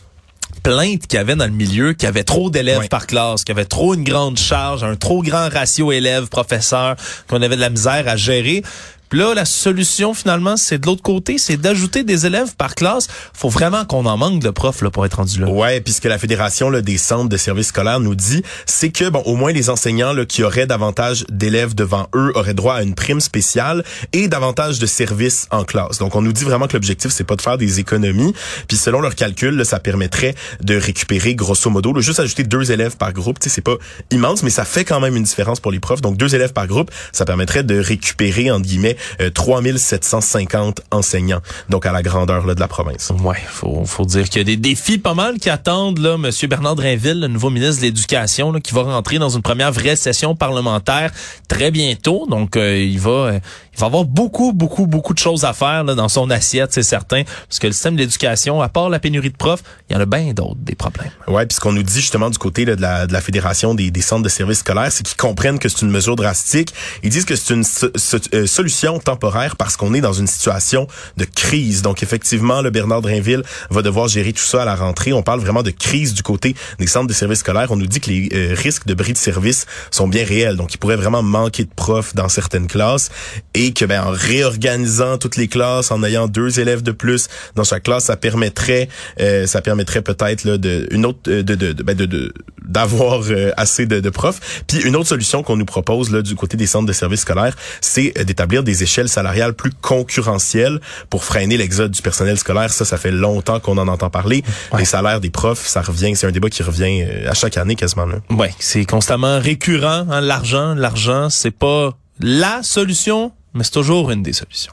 plainte 0.62 1.06
qu'il 1.06 1.16
y 1.16 1.20
avait 1.20 1.36
dans 1.36 1.46
le 1.46 1.52
milieu, 1.52 1.92
qu'il 1.92 2.04
y 2.04 2.08
avait 2.08 2.24
trop 2.24 2.50
d'élèves 2.50 2.88
par 2.88 3.06
classe, 3.06 3.44
qu'il 3.44 3.54
y 3.54 3.58
avait 3.58 3.66
trop 3.66 3.94
une 3.94 4.04
grande 4.04 4.38
charge, 4.38 4.84
un 4.84 4.96
trop 4.96 5.22
grand 5.22 5.48
ratio 5.48 5.92
élèves-professeurs, 5.92 6.96
qu'on 7.28 7.42
avait 7.42 7.56
de 7.56 7.60
la 7.60 7.70
misère 7.70 8.08
à 8.08 8.16
gérer. 8.16 8.62
Puis 9.08 9.18
là, 9.18 9.34
la 9.34 9.44
solution, 9.44 10.14
finalement, 10.14 10.56
c'est 10.56 10.78
de 10.78 10.86
l'autre 10.86 11.02
côté, 11.02 11.38
c'est 11.38 11.56
d'ajouter 11.56 12.04
des 12.04 12.26
élèves 12.26 12.54
par 12.56 12.74
classe. 12.74 13.06
Faut 13.32 13.48
vraiment 13.48 13.84
qu'on 13.84 14.06
en 14.06 14.16
manque 14.16 14.40
de 14.40 14.50
profs 14.50 14.82
là, 14.82 14.90
pour 14.90 15.06
être 15.06 15.14
rendu 15.14 15.40
là. 15.40 15.48
Ouais, 15.48 15.80
puisque 15.80 16.04
la 16.04 16.18
Fédération 16.18 16.70
là, 16.70 16.80
des 16.80 16.98
centres 16.98 17.28
de 17.28 17.36
services 17.36 17.68
scolaires 17.68 18.00
nous 18.00 18.14
dit, 18.14 18.42
c'est 18.66 18.90
que 18.90 19.08
bon, 19.08 19.22
au 19.24 19.36
moins 19.36 19.52
les 19.52 19.70
enseignants 19.70 20.12
là, 20.12 20.26
qui 20.26 20.42
auraient 20.42 20.66
davantage 20.66 21.24
d'élèves 21.30 21.74
devant 21.74 22.08
eux 22.14 22.32
auraient 22.34 22.54
droit 22.54 22.74
à 22.74 22.82
une 22.82 22.94
prime 22.94 23.20
spéciale 23.20 23.84
et 24.12 24.28
davantage 24.28 24.78
de 24.78 24.86
services 24.86 25.46
en 25.50 25.64
classe. 25.64 25.98
Donc 25.98 26.14
on 26.14 26.22
nous 26.22 26.32
dit 26.32 26.44
vraiment 26.44 26.66
que 26.66 26.74
l'objectif 26.74 27.10
c'est 27.10 27.24
pas 27.24 27.36
de 27.36 27.42
faire 27.42 27.58
des 27.58 27.80
économies, 27.80 28.34
puis 28.66 28.76
selon 28.76 29.00
leurs 29.00 29.14
calculs, 29.14 29.64
ça 29.64 29.80
permettrait 29.80 30.34
de 30.62 30.76
récupérer 30.76 31.34
grosso 31.34 31.70
modo 31.70 31.92
là, 31.92 32.00
juste 32.00 32.20
ajouter 32.20 32.44
deux 32.44 32.70
élèves 32.72 32.96
par 32.96 33.12
groupe, 33.12 33.38
tu 33.38 33.48
sais 33.48 33.54
c'est 33.54 33.62
pas 33.62 33.76
immense 34.10 34.42
mais 34.42 34.50
ça 34.50 34.64
fait 34.64 34.84
quand 34.84 35.00
même 35.00 35.16
une 35.16 35.22
différence 35.22 35.60
pour 35.60 35.72
les 35.72 35.80
profs. 35.80 36.00
Donc 36.00 36.16
deux 36.16 36.34
élèves 36.34 36.52
par 36.52 36.66
groupe, 36.66 36.90
ça 37.12 37.24
permettrait 37.24 37.62
de 37.62 37.78
récupérer 37.78 38.50
entre 38.50 38.66
guillemets 38.66 38.96
3750 39.34 40.82
enseignants 40.90 41.40
donc 41.68 41.86
à 41.86 41.92
la 41.92 42.02
grandeur 42.02 42.46
là, 42.46 42.54
de 42.54 42.60
la 42.60 42.68
province. 42.68 43.12
Ouais, 43.22 43.36
faut, 43.46 43.84
faut 43.84 44.04
dire 44.04 44.28
qu'il 44.28 44.38
y 44.38 44.40
a 44.40 44.44
des 44.44 44.56
défis 44.56 44.98
pas 44.98 45.14
mal 45.14 45.38
qui 45.38 45.50
attendent 45.50 45.98
là, 45.98 46.16
Monsieur 46.16 46.48
Bernard 46.48 46.76
Drinville, 46.76 47.20
le 47.20 47.28
nouveau 47.28 47.50
ministre 47.50 47.80
de 47.80 47.86
l'Éducation, 47.86 48.52
qui 48.60 48.74
va 48.74 48.82
rentrer 48.82 49.18
dans 49.18 49.28
une 49.28 49.42
première 49.42 49.72
vraie 49.72 49.96
session 49.96 50.34
parlementaire 50.34 51.12
très 51.48 51.70
bientôt. 51.70 52.26
Donc, 52.28 52.56
euh, 52.56 52.78
il 52.78 52.98
va, 52.98 53.10
euh, 53.10 53.40
va 53.80 53.86
avoir 53.86 54.04
beaucoup, 54.04 54.52
beaucoup, 54.52 54.86
beaucoup 54.86 55.14
de 55.14 55.18
choses 55.18 55.44
à 55.44 55.52
faire 55.52 55.84
là, 55.84 55.94
dans 55.94 56.08
son 56.08 56.30
assiette, 56.30 56.72
c'est 56.72 56.82
certain, 56.82 57.22
parce 57.48 57.58
que 57.58 57.66
le 57.66 57.72
système 57.72 57.94
de 57.94 58.00
l'éducation, 58.00 58.60
à 58.60 58.68
part 58.68 58.88
la 58.90 58.98
pénurie 58.98 59.30
de 59.30 59.36
profs, 59.36 59.62
il 59.88 59.94
y 59.94 59.96
en 59.96 60.00
a 60.00 60.06
bien 60.06 60.32
d'autres 60.32 60.56
des 60.60 60.74
problèmes. 60.74 61.10
Ouais, 61.26 61.46
puis 61.46 61.54
ce 61.56 61.60
qu'on 61.60 61.72
nous 61.72 61.82
dit 61.82 62.00
justement 62.00 62.30
du 62.30 62.38
côté 62.38 62.64
là, 62.64 62.76
de, 62.76 62.82
la, 62.82 63.06
de 63.06 63.12
la 63.12 63.20
fédération 63.20 63.74
des, 63.74 63.90
des 63.90 64.00
centres 64.00 64.22
de 64.22 64.28
services 64.28 64.58
scolaires, 64.58 64.90
c'est 64.92 65.04
qu'ils 65.04 65.16
comprennent 65.16 65.58
que 65.58 65.68
c'est 65.68 65.82
une 65.82 65.90
mesure 65.90 66.16
drastique. 66.16 66.72
Ils 67.02 67.10
disent 67.10 67.24
que 67.24 67.36
c'est 67.36 67.54
une 67.54 67.64
so- 67.64 67.90
so- 67.96 68.18
euh, 68.34 68.46
solution 68.46 68.98
temporaire 68.98 69.56
parce 69.56 69.76
qu'on 69.76 69.94
est 69.94 70.00
dans 70.00 70.12
une 70.12 70.26
situation 70.26 70.86
de 71.16 71.24
crise. 71.24 71.82
Donc 71.82 72.02
effectivement, 72.02 72.62
le 72.62 72.70
Bernard 72.70 73.02
Drinville 73.02 73.42
va 73.70 73.82
devoir 73.82 74.08
gérer 74.08 74.32
tout 74.32 74.42
ça 74.44 74.62
à 74.62 74.64
la 74.64 74.74
rentrée. 74.74 75.12
On 75.12 75.22
parle 75.22 75.40
vraiment 75.40 75.62
de 75.62 75.70
crise 75.70 76.14
du 76.14 76.22
côté 76.22 76.54
des 76.78 76.86
centres 76.86 77.06
de 77.06 77.12
services 77.12 77.40
scolaires. 77.40 77.70
On 77.70 77.76
nous 77.76 77.86
dit 77.86 78.00
que 78.00 78.10
les 78.10 78.28
euh, 78.34 78.54
risques 78.56 78.86
de 78.86 78.94
bris 78.94 79.12
de 79.12 79.18
service 79.18 79.66
sont 79.90 80.08
bien 80.08 80.24
réels. 80.24 80.56
Donc 80.56 80.74
il 80.74 80.78
pourrait 80.78 80.96
vraiment 80.96 81.22
manquer 81.22 81.64
de 81.64 81.70
profs 81.74 82.14
dans 82.14 82.28
certaines 82.28 82.66
classes 82.66 83.10
et 83.54 83.67
que 83.72 83.84
ben 83.84 84.02
en 84.02 84.10
réorganisant 84.10 85.18
toutes 85.18 85.36
les 85.36 85.48
classes, 85.48 85.90
en 85.90 86.02
ayant 86.02 86.26
deux 86.28 86.60
élèves 86.60 86.82
de 86.82 86.92
plus 86.92 87.28
dans 87.54 87.64
chaque 87.64 87.84
classe, 87.84 88.04
ça 88.04 88.16
permettrait 88.16 88.88
euh, 89.20 89.46
ça 89.46 89.60
permettrait 89.62 90.02
peut-être 90.02 90.44
là 90.44 90.58
de 90.58 90.86
une 90.90 91.06
autre 91.06 91.20
euh, 91.28 91.42
de 91.42 91.54
de 91.54 91.72
de 91.72 91.82
ben, 91.82 91.96
de- 91.96 92.06
de- 92.06 92.32
d'avoir 92.64 93.22
euh, 93.30 93.50
assez 93.56 93.86
de, 93.86 93.98
de 94.00 94.10
profs. 94.10 94.62
Puis 94.66 94.78
une 94.82 94.94
autre 94.94 95.08
solution 95.08 95.42
qu'on 95.42 95.56
nous 95.56 95.64
propose 95.64 96.10
là 96.10 96.20
du 96.20 96.34
côté 96.34 96.56
des 96.58 96.66
centres 96.66 96.84
de 96.86 96.92
services 96.92 97.20
scolaires, 97.22 97.56
c'est 97.80 98.12
euh, 98.18 98.24
d'établir 98.24 98.62
des 98.62 98.82
échelles 98.82 99.08
salariales 99.08 99.54
plus 99.54 99.70
concurrentielles 99.72 100.80
pour 101.10 101.24
freiner 101.24 101.56
l'exode 101.56 101.90
du 101.92 102.02
personnel 102.02 102.36
scolaire. 102.38 102.70
Ça, 102.70 102.84
ça 102.84 102.96
fait 102.98 103.10
longtemps 103.10 103.60
qu'on 103.60 103.78
en 103.78 103.88
entend 103.88 104.10
parler. 104.10 104.42
Les 104.76 104.84
salaires 104.84 105.20
des 105.20 105.30
profs, 105.30 105.66
ça 105.66 105.80
revient, 105.80 106.14
c'est 106.16 106.26
un 106.26 106.30
débat 106.30 106.50
qui 106.50 106.62
revient 106.62 107.02
euh, 107.02 107.30
à 107.30 107.34
chaque 107.34 107.56
année 107.56 107.74
quasiment. 107.76 108.06
Là. 108.06 108.16
Ouais, 108.30 108.52
c'est 108.58 108.84
constamment 108.84 109.38
récurrent, 109.40 110.06
hein, 110.10 110.20
l'argent, 110.20 110.74
l'argent, 110.74 111.30
c'est 111.30 111.50
pas 111.50 111.96
la 112.20 112.60
solution, 112.62 113.32
mais 113.54 113.64
c'est 113.64 113.72
toujours 113.72 114.10
une 114.10 114.22
des 114.22 114.32
solutions. 114.32 114.72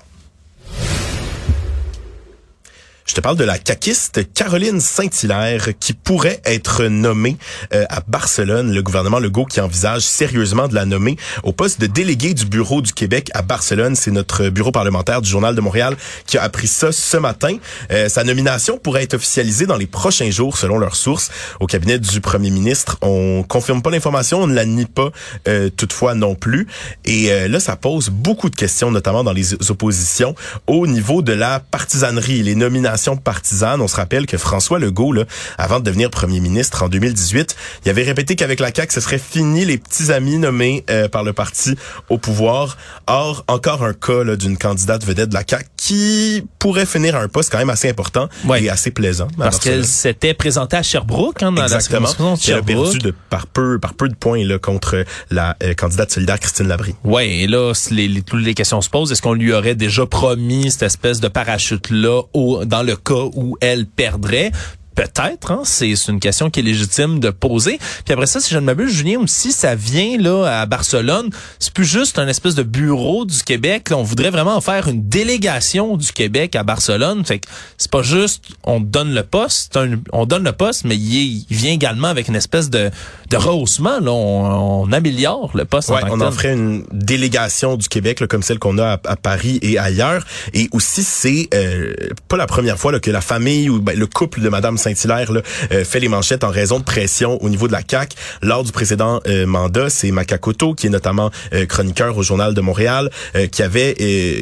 Je 3.05 3.13
te 3.13 3.21
parle 3.21 3.38
de 3.38 3.43
la 3.43 3.59
caquiste 3.59 4.33
Caroline 4.33 4.81
Saint-Hilaire 4.81 5.69
qui 5.79 5.93
pourrait 5.93 6.41
être 6.43 6.85
nommée 6.85 7.38
euh, 7.71 7.85
à 7.89 8.00
Barcelone. 8.07 8.74
Le 8.74 8.81
gouvernement 8.81 9.19
Legault 9.19 9.45
qui 9.45 9.62
envisage 9.62 10.01
sérieusement 10.01 10.67
de 10.67 10.74
la 10.74 10.85
nommer 10.85 11.15
au 11.43 11.53
poste 11.53 11.79
de 11.79 11.85
délégué 11.85 12.33
du 12.33 12.45
bureau 12.45 12.81
du 12.81 12.93
Québec 12.93 13.29
à 13.35 13.43
Barcelone. 13.43 13.95
C'est 13.95 14.09
notre 14.09 14.50
bureau 14.50 14.71
parlementaire 14.71 15.21
du 15.21 15.29
Journal 15.29 15.53
de 15.53 15.62
Montréal 15.62 15.95
qui 16.25 16.39
a 16.39 16.41
appris 16.41 16.65
ça 16.65 16.91
ce 16.91 17.17
matin. 17.17 17.57
Euh, 17.91 18.09
sa 18.09 18.24
nomination 18.24 18.79
pourrait 18.79 19.03
être 19.03 19.13
officialisée 19.13 19.67
dans 19.67 19.77
les 19.77 19.85
prochains 19.85 20.31
jours 20.31 20.57
selon 20.57 20.79
leurs 20.79 20.95
sources 20.95 21.29
au 21.59 21.67
cabinet 21.67 22.00
du 22.00 22.21
premier 22.21 22.50
ministre. 22.50 22.97
On 23.03 23.45
confirme 23.47 23.83
pas 23.83 23.91
l'information, 23.91 24.41
on 24.41 24.47
ne 24.47 24.55
la 24.55 24.65
nie 24.65 24.88
pas 24.88 25.12
euh, 25.47 25.69
toutefois 25.69 26.15
non 26.15 26.33
plus. 26.33 26.65
Et 27.05 27.31
euh, 27.31 27.50
là, 27.50 27.59
ça 27.59 27.75
pose 27.75 28.09
beaucoup 28.09 28.50
de 28.50 28.55
questions, 28.55 28.89
notamment 28.89 29.24
dans 29.24 29.33
les 29.33 29.53
oppositions, 29.69 30.33
au 30.65 30.88
niveau 30.88 31.21
de 31.21 31.33
la 31.33 31.59
partisanerie, 31.59 32.41
les 32.41 32.55
nominations 32.55 32.94
partisanes. 33.23 33.81
On 33.81 33.87
se 33.87 33.95
rappelle 33.95 34.25
que 34.25 34.37
François 34.37 34.79
Legault, 34.79 35.13
là, 35.13 35.25
avant 35.57 35.79
de 35.79 35.85
devenir 35.85 36.09
premier 36.09 36.39
ministre 36.39 36.83
en 36.83 36.89
2018, 36.89 37.55
il 37.85 37.89
avait 37.89 38.03
répété 38.03 38.35
qu'avec 38.35 38.59
la 38.59 38.73
CAQ, 38.73 38.93
ce 38.93 39.01
serait 39.01 39.19
fini 39.19 39.65
les 39.65 39.77
petits 39.77 40.11
amis 40.11 40.37
nommés 40.37 40.83
euh, 40.89 41.07
par 41.07 41.23
le 41.23 41.33
parti 41.33 41.75
au 42.09 42.17
pouvoir. 42.17 42.77
Or, 43.07 43.43
encore 43.47 43.83
un 43.83 43.93
cas 43.93 44.23
d'une 44.35 44.57
candidate 44.57 45.05
vedette 45.05 45.29
de 45.29 45.35
la 45.35 45.43
CAQ 45.47 45.65
qui 45.85 46.43
pourrait 46.57 46.85
finir 46.87 47.15
à 47.15 47.19
un 47.21 47.27
poste 47.27 47.51
quand 47.51 47.59
même 47.59 47.69
assez 47.69 47.87
important 47.89 48.27
Ouais. 48.45 48.63
et 48.63 48.69
assez 48.69 48.89
plaisant. 48.89 49.27
Parce 49.37 49.59
qu'elle 49.59 49.85
s'était 49.85 50.33
présentée 50.33 50.77
à 50.77 50.81
Sherbrooke, 50.83 51.43
hein, 51.43 51.51
dans 51.51 51.61
Exactement. 51.63 52.07
la 52.07 52.35
de 52.35 52.39
Elle 52.47 52.53
a 52.55 52.61
perdu 52.63 52.97
de, 52.99 53.13
par 53.29 53.45
peu 53.45 53.77
par 53.79 53.93
peu 53.93 54.09
de 54.09 54.15
points 54.15 54.43
là, 54.43 54.57
contre 54.57 55.05
la 55.29 55.55
euh, 55.63 55.73
candidate 55.75 56.09
solidaire 56.11 56.39
Christine 56.39 56.67
Labrie. 56.67 56.95
Ouais, 57.03 57.29
et 57.29 57.47
là, 57.47 57.71
les, 57.91 58.07
les- 58.07 58.21
toutes 58.23 58.41
les 58.43 58.53
questions 58.55 58.81
se 58.81 58.89
posent. 58.89 59.11
Est-ce 59.11 59.21
qu'on 59.21 59.33
lui 59.33 59.53
aurait 59.53 59.75
déjà 59.75 60.05
promis 60.07 60.71
cette 60.71 60.83
espèce 60.83 61.19
de 61.19 61.27
parachute-là 61.27 62.21
au- 62.33 62.65
dans 62.65 62.81
le 62.83 62.95
cas 62.95 63.25
où 63.35 63.55
elle 63.61 63.85
perdrait? 63.85 64.51
Peut-être, 64.95 65.51
hein, 65.51 65.61
c'est 65.65 65.93
une 66.07 66.19
question 66.19 66.49
qui 66.49 66.61
est 66.61 66.63
légitime 66.63 67.19
de 67.19 67.29
poser. 67.29 67.77
Puis 68.05 68.13
après 68.13 68.25
ça, 68.27 68.39
si 68.39 68.53
je 68.53 68.59
ne 68.59 68.65
m'abuse, 68.65 68.91
Julien, 68.93 69.19
aussi, 69.19 69.51
ça 69.51 69.75
vient 69.75 70.17
là 70.17 70.61
à 70.61 70.65
Barcelone. 70.65 71.29
C'est 71.59 71.73
plus 71.73 71.85
juste 71.85 72.17
un 72.17 72.27
espèce 72.27 72.55
de 72.55 72.63
bureau 72.63 73.25
du 73.25 73.43
Québec. 73.43 73.89
Là, 73.89 73.97
on 73.97 74.03
voudrait 74.03 74.29
vraiment 74.29 74.55
en 74.55 74.61
faire 74.61 74.87
une 74.87 75.07
délégation 75.07 75.97
du 75.97 76.11
Québec 76.11 76.55
à 76.55 76.63
Barcelone. 76.63 77.23
Fait 77.25 77.39
que 77.39 77.47
c'est 77.77 77.91
pas 77.91 78.01
juste 78.03 78.45
on 78.63 78.79
donne 78.79 79.13
le 79.13 79.23
poste, 79.23 79.75
un- 79.77 79.99
on 80.13 80.25
donne 80.25 80.43
le 80.43 80.51
poste, 80.53 80.85
mais 80.85 80.95
il, 80.95 81.17
est- 81.17 81.45
il 81.49 81.55
vient 81.57 81.71
également 81.73 82.07
avec 82.07 82.27
une 82.29 82.35
espèce 82.35 82.69
de, 82.69 82.89
de 83.29 83.37
rehaussement. 83.37 83.99
Là, 83.99 84.11
on, 84.11 84.83
on 84.85 84.91
améliore 84.91 85.51
le 85.55 85.65
poste. 85.65 85.89
Ouais, 85.89 86.01
on 86.11 86.21
en 86.21 86.31
ferait 86.31 86.53
une 86.53 86.83
délégation 86.91 87.75
du 87.77 87.87
Québec 87.89 88.19
là, 88.19 88.27
comme 88.27 88.43
celle 88.43 88.59
qu'on 88.59 88.77
a 88.77 88.93
à, 88.93 88.99
à 89.05 89.15
Paris 89.15 89.59
et 89.61 89.77
ailleurs. 89.77 90.23
Et 90.53 90.69
aussi, 90.71 91.03
c'est 91.03 91.49
euh, 91.53 91.93
pas 92.27 92.37
la 92.37 92.47
première 92.47 92.77
fois 92.77 92.91
là, 92.91 92.99
que 92.99 93.11
la 93.11 93.21
famille 93.21 93.69
ou 93.69 93.81
ben, 93.81 93.97
le 93.97 94.07
couple 94.07 94.41
de 94.41 94.49
Madame 94.49 94.77
Saint-Hilaire 94.85 95.31
euh, 95.71 95.83
fait 95.83 95.99
les 95.99 96.07
manchettes 96.07 96.43
en 96.43 96.49
raison 96.49 96.79
de 96.79 96.83
pression 96.83 97.41
au 97.43 97.49
niveau 97.49 97.67
de 97.67 97.71
la 97.73 97.81
CAC 97.83 98.13
lors 98.41 98.63
du 98.63 98.71
précédent 98.71 99.19
euh, 99.27 99.45
mandat. 99.45 99.89
C'est 99.89 100.11
Macacoto 100.11 100.73
qui 100.75 100.87
est 100.87 100.89
notamment 100.91 101.31
euh, 101.53 101.65
chroniqueur 101.65 102.15
au 102.17 102.23
Journal 102.23 102.53
de 102.53 102.61
Montréal, 102.61 103.09
qui 103.51 103.63
avait, 103.63 103.93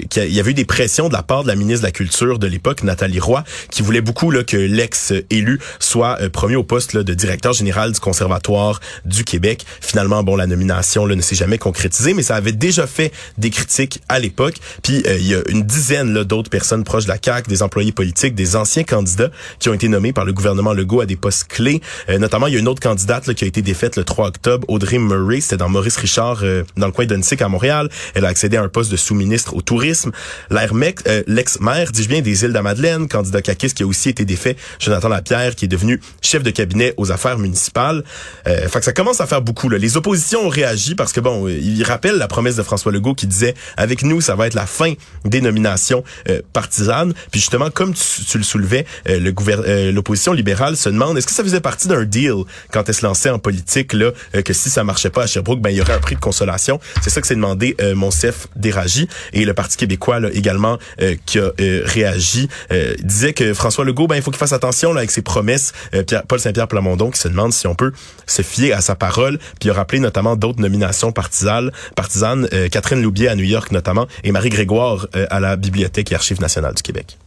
qui 0.10 0.20
a- 0.20 0.26
il 0.26 0.34
y 0.34 0.40
avait 0.40 0.52
eu 0.52 0.54
des 0.54 0.66
pressions 0.66 1.08
de 1.08 1.14
la 1.14 1.24
part 1.24 1.44
de 1.44 1.48
la 1.48 1.56
ministre 1.56 1.82
de 1.82 1.88
la 1.88 1.92
Culture 1.92 2.40
de 2.40 2.48
l'époque, 2.48 2.84
Nathalie 2.84 3.20
Roy, 3.20 3.44
qui 3.72 3.82
voulait 3.84 4.02
beaucoup 4.02 4.32
là, 4.32 4.44
que 4.44 4.58
l'ex-élu 4.58 5.60
soit 5.80 6.18
promu 6.32 6.56
au 6.56 6.64
poste 6.64 6.94
là, 6.94 7.04
de 7.04 7.14
directeur 7.14 7.54
général 7.54 7.92
du 7.92 8.00
Conservatoire 8.00 8.80
du 9.06 9.24
Québec. 9.24 9.66
Finalement, 9.82 10.24
bon, 10.24 10.36
la 10.36 10.48
nomination 10.48 11.06
là, 11.06 11.16
ne 11.16 11.22
s'est 11.22 11.36
jamais 11.36 11.58
concrétisée, 11.58 12.14
mais 12.14 12.24
ça 12.24 12.36
avait 12.36 12.52
déjà 12.52 12.86
fait 12.88 13.12
des 13.38 13.50
critiques 13.50 14.02
à 14.10 14.20
l'époque. 14.20 14.56
Puis 14.82 15.04
euh, 15.08 15.18
il 15.18 15.28
y 15.28 15.36
a 15.36 15.42
une 15.50 15.64
dizaine 15.64 16.24
d'autres 16.24 16.50
personnes 16.50 16.84
proches 16.84 17.06
de 17.06 17.10
la 17.10 17.18
CAQ, 17.24 17.50
des 17.50 17.62
employés 17.64 17.92
politiques, 17.92 18.36
des 18.36 18.56
anciens 18.56 18.84
candidats 18.84 19.30
qui 19.60 19.70
ont 19.70 19.74
été 19.74 19.88
nommés 19.88 20.14
par 20.14 20.26
le 20.26 20.33
gouvernement 20.34 20.74
Legault 20.74 21.02
à 21.02 21.06
des 21.06 21.16
postes 21.16 21.48
clés. 21.48 21.82
Euh, 22.10 22.18
notamment, 22.18 22.48
il 22.48 22.54
y 22.54 22.58
a 22.58 22.60
une 22.60 22.68
autre 22.68 22.82
candidate 22.82 23.28
là, 23.28 23.34
qui 23.34 23.46
a 23.46 23.48
été 23.48 23.62
défaite 23.62 23.96
le 23.96 24.04
3 24.04 24.28
octobre, 24.28 24.66
Audrey 24.70 24.98
Murray. 24.98 25.42
C'était 25.42 25.58
dans 25.58 25.70
Maurice 25.70 25.98
Richard, 25.98 26.40
euh, 26.44 26.64
dans 26.78 26.88
le 26.88 26.92
coin 26.92 27.06
d'Unsick 27.06 27.42
à 27.42 27.48
Montréal. 27.48 27.90
Elle 28.16 28.26
a 28.26 28.30
accédé 28.30 28.58
à 28.58 28.64
un 28.64 28.70
poste 28.70 28.92
de 28.92 28.98
sous-ministre 28.98 29.56
au 29.56 29.62
tourisme. 29.62 30.12
Euh, 30.52 31.24
l'ex-maire, 31.28 31.92
dis-je 31.92 32.10
bien, 32.10 32.22
des 32.22 32.44
îles 32.44 32.54
de 32.54 32.60
Madeleine, 32.60 33.08
candidat 33.08 33.42
caquiste 33.42 33.78
qui 33.78 33.84
a 33.84 33.88
aussi 33.88 34.10
été 34.10 34.26
défait, 34.26 34.56
Jonathan 34.80 35.10
Lapierre, 35.10 35.56
qui 35.56 35.66
est 35.66 35.68
devenu 35.68 36.00
chef 36.22 36.44
de 36.44 36.50
cabinet 36.50 36.94
aux 36.98 37.12
affaires 37.12 37.38
municipales. 37.38 38.04
Euh, 38.48 38.68
fait 38.68 38.80
que 38.80 38.86
ça 38.86 38.94
commence 38.94 39.22
à 39.22 39.28
faire 39.28 39.42
beaucoup. 39.42 39.70
Là. 39.70 39.78
Les 39.78 39.98
oppositions 39.98 40.46
ont 40.46 40.50
réagi 40.50 40.96
parce 40.96 41.14
que, 41.14 41.20
bon, 41.20 41.48
euh, 41.48 41.52
il 41.52 41.84
rappelle 41.84 42.18
la 42.18 42.28
promesse 42.28 42.56
de 42.56 42.64
François 42.64 42.92
Legault 42.92 43.14
qui 43.14 43.28
disait, 43.28 43.54
avec 43.78 44.04
nous, 44.04 44.22
ça 44.22 44.36
va 44.36 44.48
être 44.48 44.54
la 44.54 44.66
fin 44.66 44.94
des 45.26 45.42
nominations 45.42 46.04
euh, 46.30 46.42
partisanes. 46.54 47.14
Puis 47.32 47.40
justement, 47.40 47.70
comme 47.70 47.94
tu, 47.94 48.26
tu 48.26 48.38
le 48.38 48.44
soulevais, 48.44 48.86
euh, 49.10 49.20
le 49.20 49.34
euh, 49.48 49.92
l'opposition 50.24 50.34
libérale 50.34 50.78
se 50.78 50.88
demande, 50.90 51.18
est-ce 51.18 51.28
que 51.28 51.34
ça 51.34 51.44
faisait 51.44 51.60
partie 51.60 51.88
d'un 51.90 52.06
deal 52.06 52.44
quand 52.72 52.88
elle 52.88 52.96
se 52.96 53.06
lançait 53.06 53.30
en 53.30 53.40
politique, 53.40 53.92
là, 53.94 54.12
euh, 54.36 54.42
que 54.42 54.54
si 54.54 54.70
ça 54.70 54.84
marchait 54.86 55.10
pas 55.10 55.24
à 55.24 55.28
Sherbrooke, 55.28 55.60
ben 55.60 55.70
il 55.70 55.78
y 55.78 55.82
aurait 55.82 55.94
un 55.94 56.00
prix 56.00 56.16
de 56.16 56.22
consolation? 56.22 56.80
C'est 57.02 57.10
ça 57.10 57.20
que 57.20 57.28
s'est 57.28 57.36
demandé 57.36 57.76
euh, 57.82 57.94
Monsef 57.94 58.48
Déragi 58.56 59.08
et 59.34 59.44
le 59.44 59.54
Parti 59.54 59.76
québécois 59.76 60.20
là, 60.22 60.30
également 60.34 60.78
euh, 61.02 61.16
qui 61.26 61.40
a 61.40 61.52
euh, 61.60 61.82
réagi 61.84 62.48
euh, 62.72 62.94
disait 63.04 63.34
que 63.34 63.54
François 63.54 63.84
Legault, 63.84 64.08
ben 64.08 64.16
il 64.16 64.22
faut 64.22 64.32
qu'il 64.32 64.38
fasse 64.40 64.54
attention 64.54 64.94
là, 64.94 65.00
avec 65.00 65.12
ses 65.12 65.22
promesses. 65.22 65.74
Euh, 65.94 66.04
Pierre- 66.04 66.24
Paul 66.26 66.40
Saint-Pierre 66.40 66.68
Plamondon 66.70 67.12
qui 67.12 67.20
se 67.20 67.28
demande 67.28 67.52
si 67.52 67.68
on 67.68 67.76
peut 67.76 67.92
se 68.26 68.42
fier 68.44 68.72
à 68.74 68.80
sa 68.82 68.96
parole. 68.96 69.38
Puis 69.60 69.68
il 69.68 69.72
a 69.72 69.74
rappelé 69.74 70.00
notamment 70.00 70.36
d'autres 70.38 70.62
nominations 70.62 71.12
partisanes, 71.12 71.72
partisanes 71.96 72.48
Catherine 72.72 73.02
Loubier 73.02 73.28
à 73.28 73.36
New 73.36 73.44
York 73.44 73.72
notamment 73.72 74.08
et 74.24 74.32
Marie 74.32 74.50
Grégoire 74.50 75.08
à 75.30 75.40
la 75.42 75.58
Bibliothèque 75.58 76.12
et 76.12 76.16
Archives 76.16 76.40
nationales 76.40 76.76
du 76.76 76.82
Québec. 76.82 77.18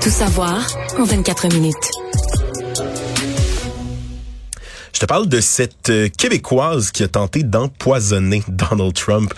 Tout 0.00 0.08
savoir 0.08 0.66
en 0.98 1.04
24 1.04 1.52
minutes. 1.52 1.74
Je 4.94 4.98
te 4.98 5.04
parle 5.04 5.28
de 5.28 5.40
cette 5.40 5.90
euh, 5.90 6.08
Québécoise 6.08 6.90
qui 6.90 7.02
a 7.02 7.08
tenté 7.08 7.42
d'empoisonner 7.42 8.42
Donald 8.48 8.94
Trump. 8.94 9.34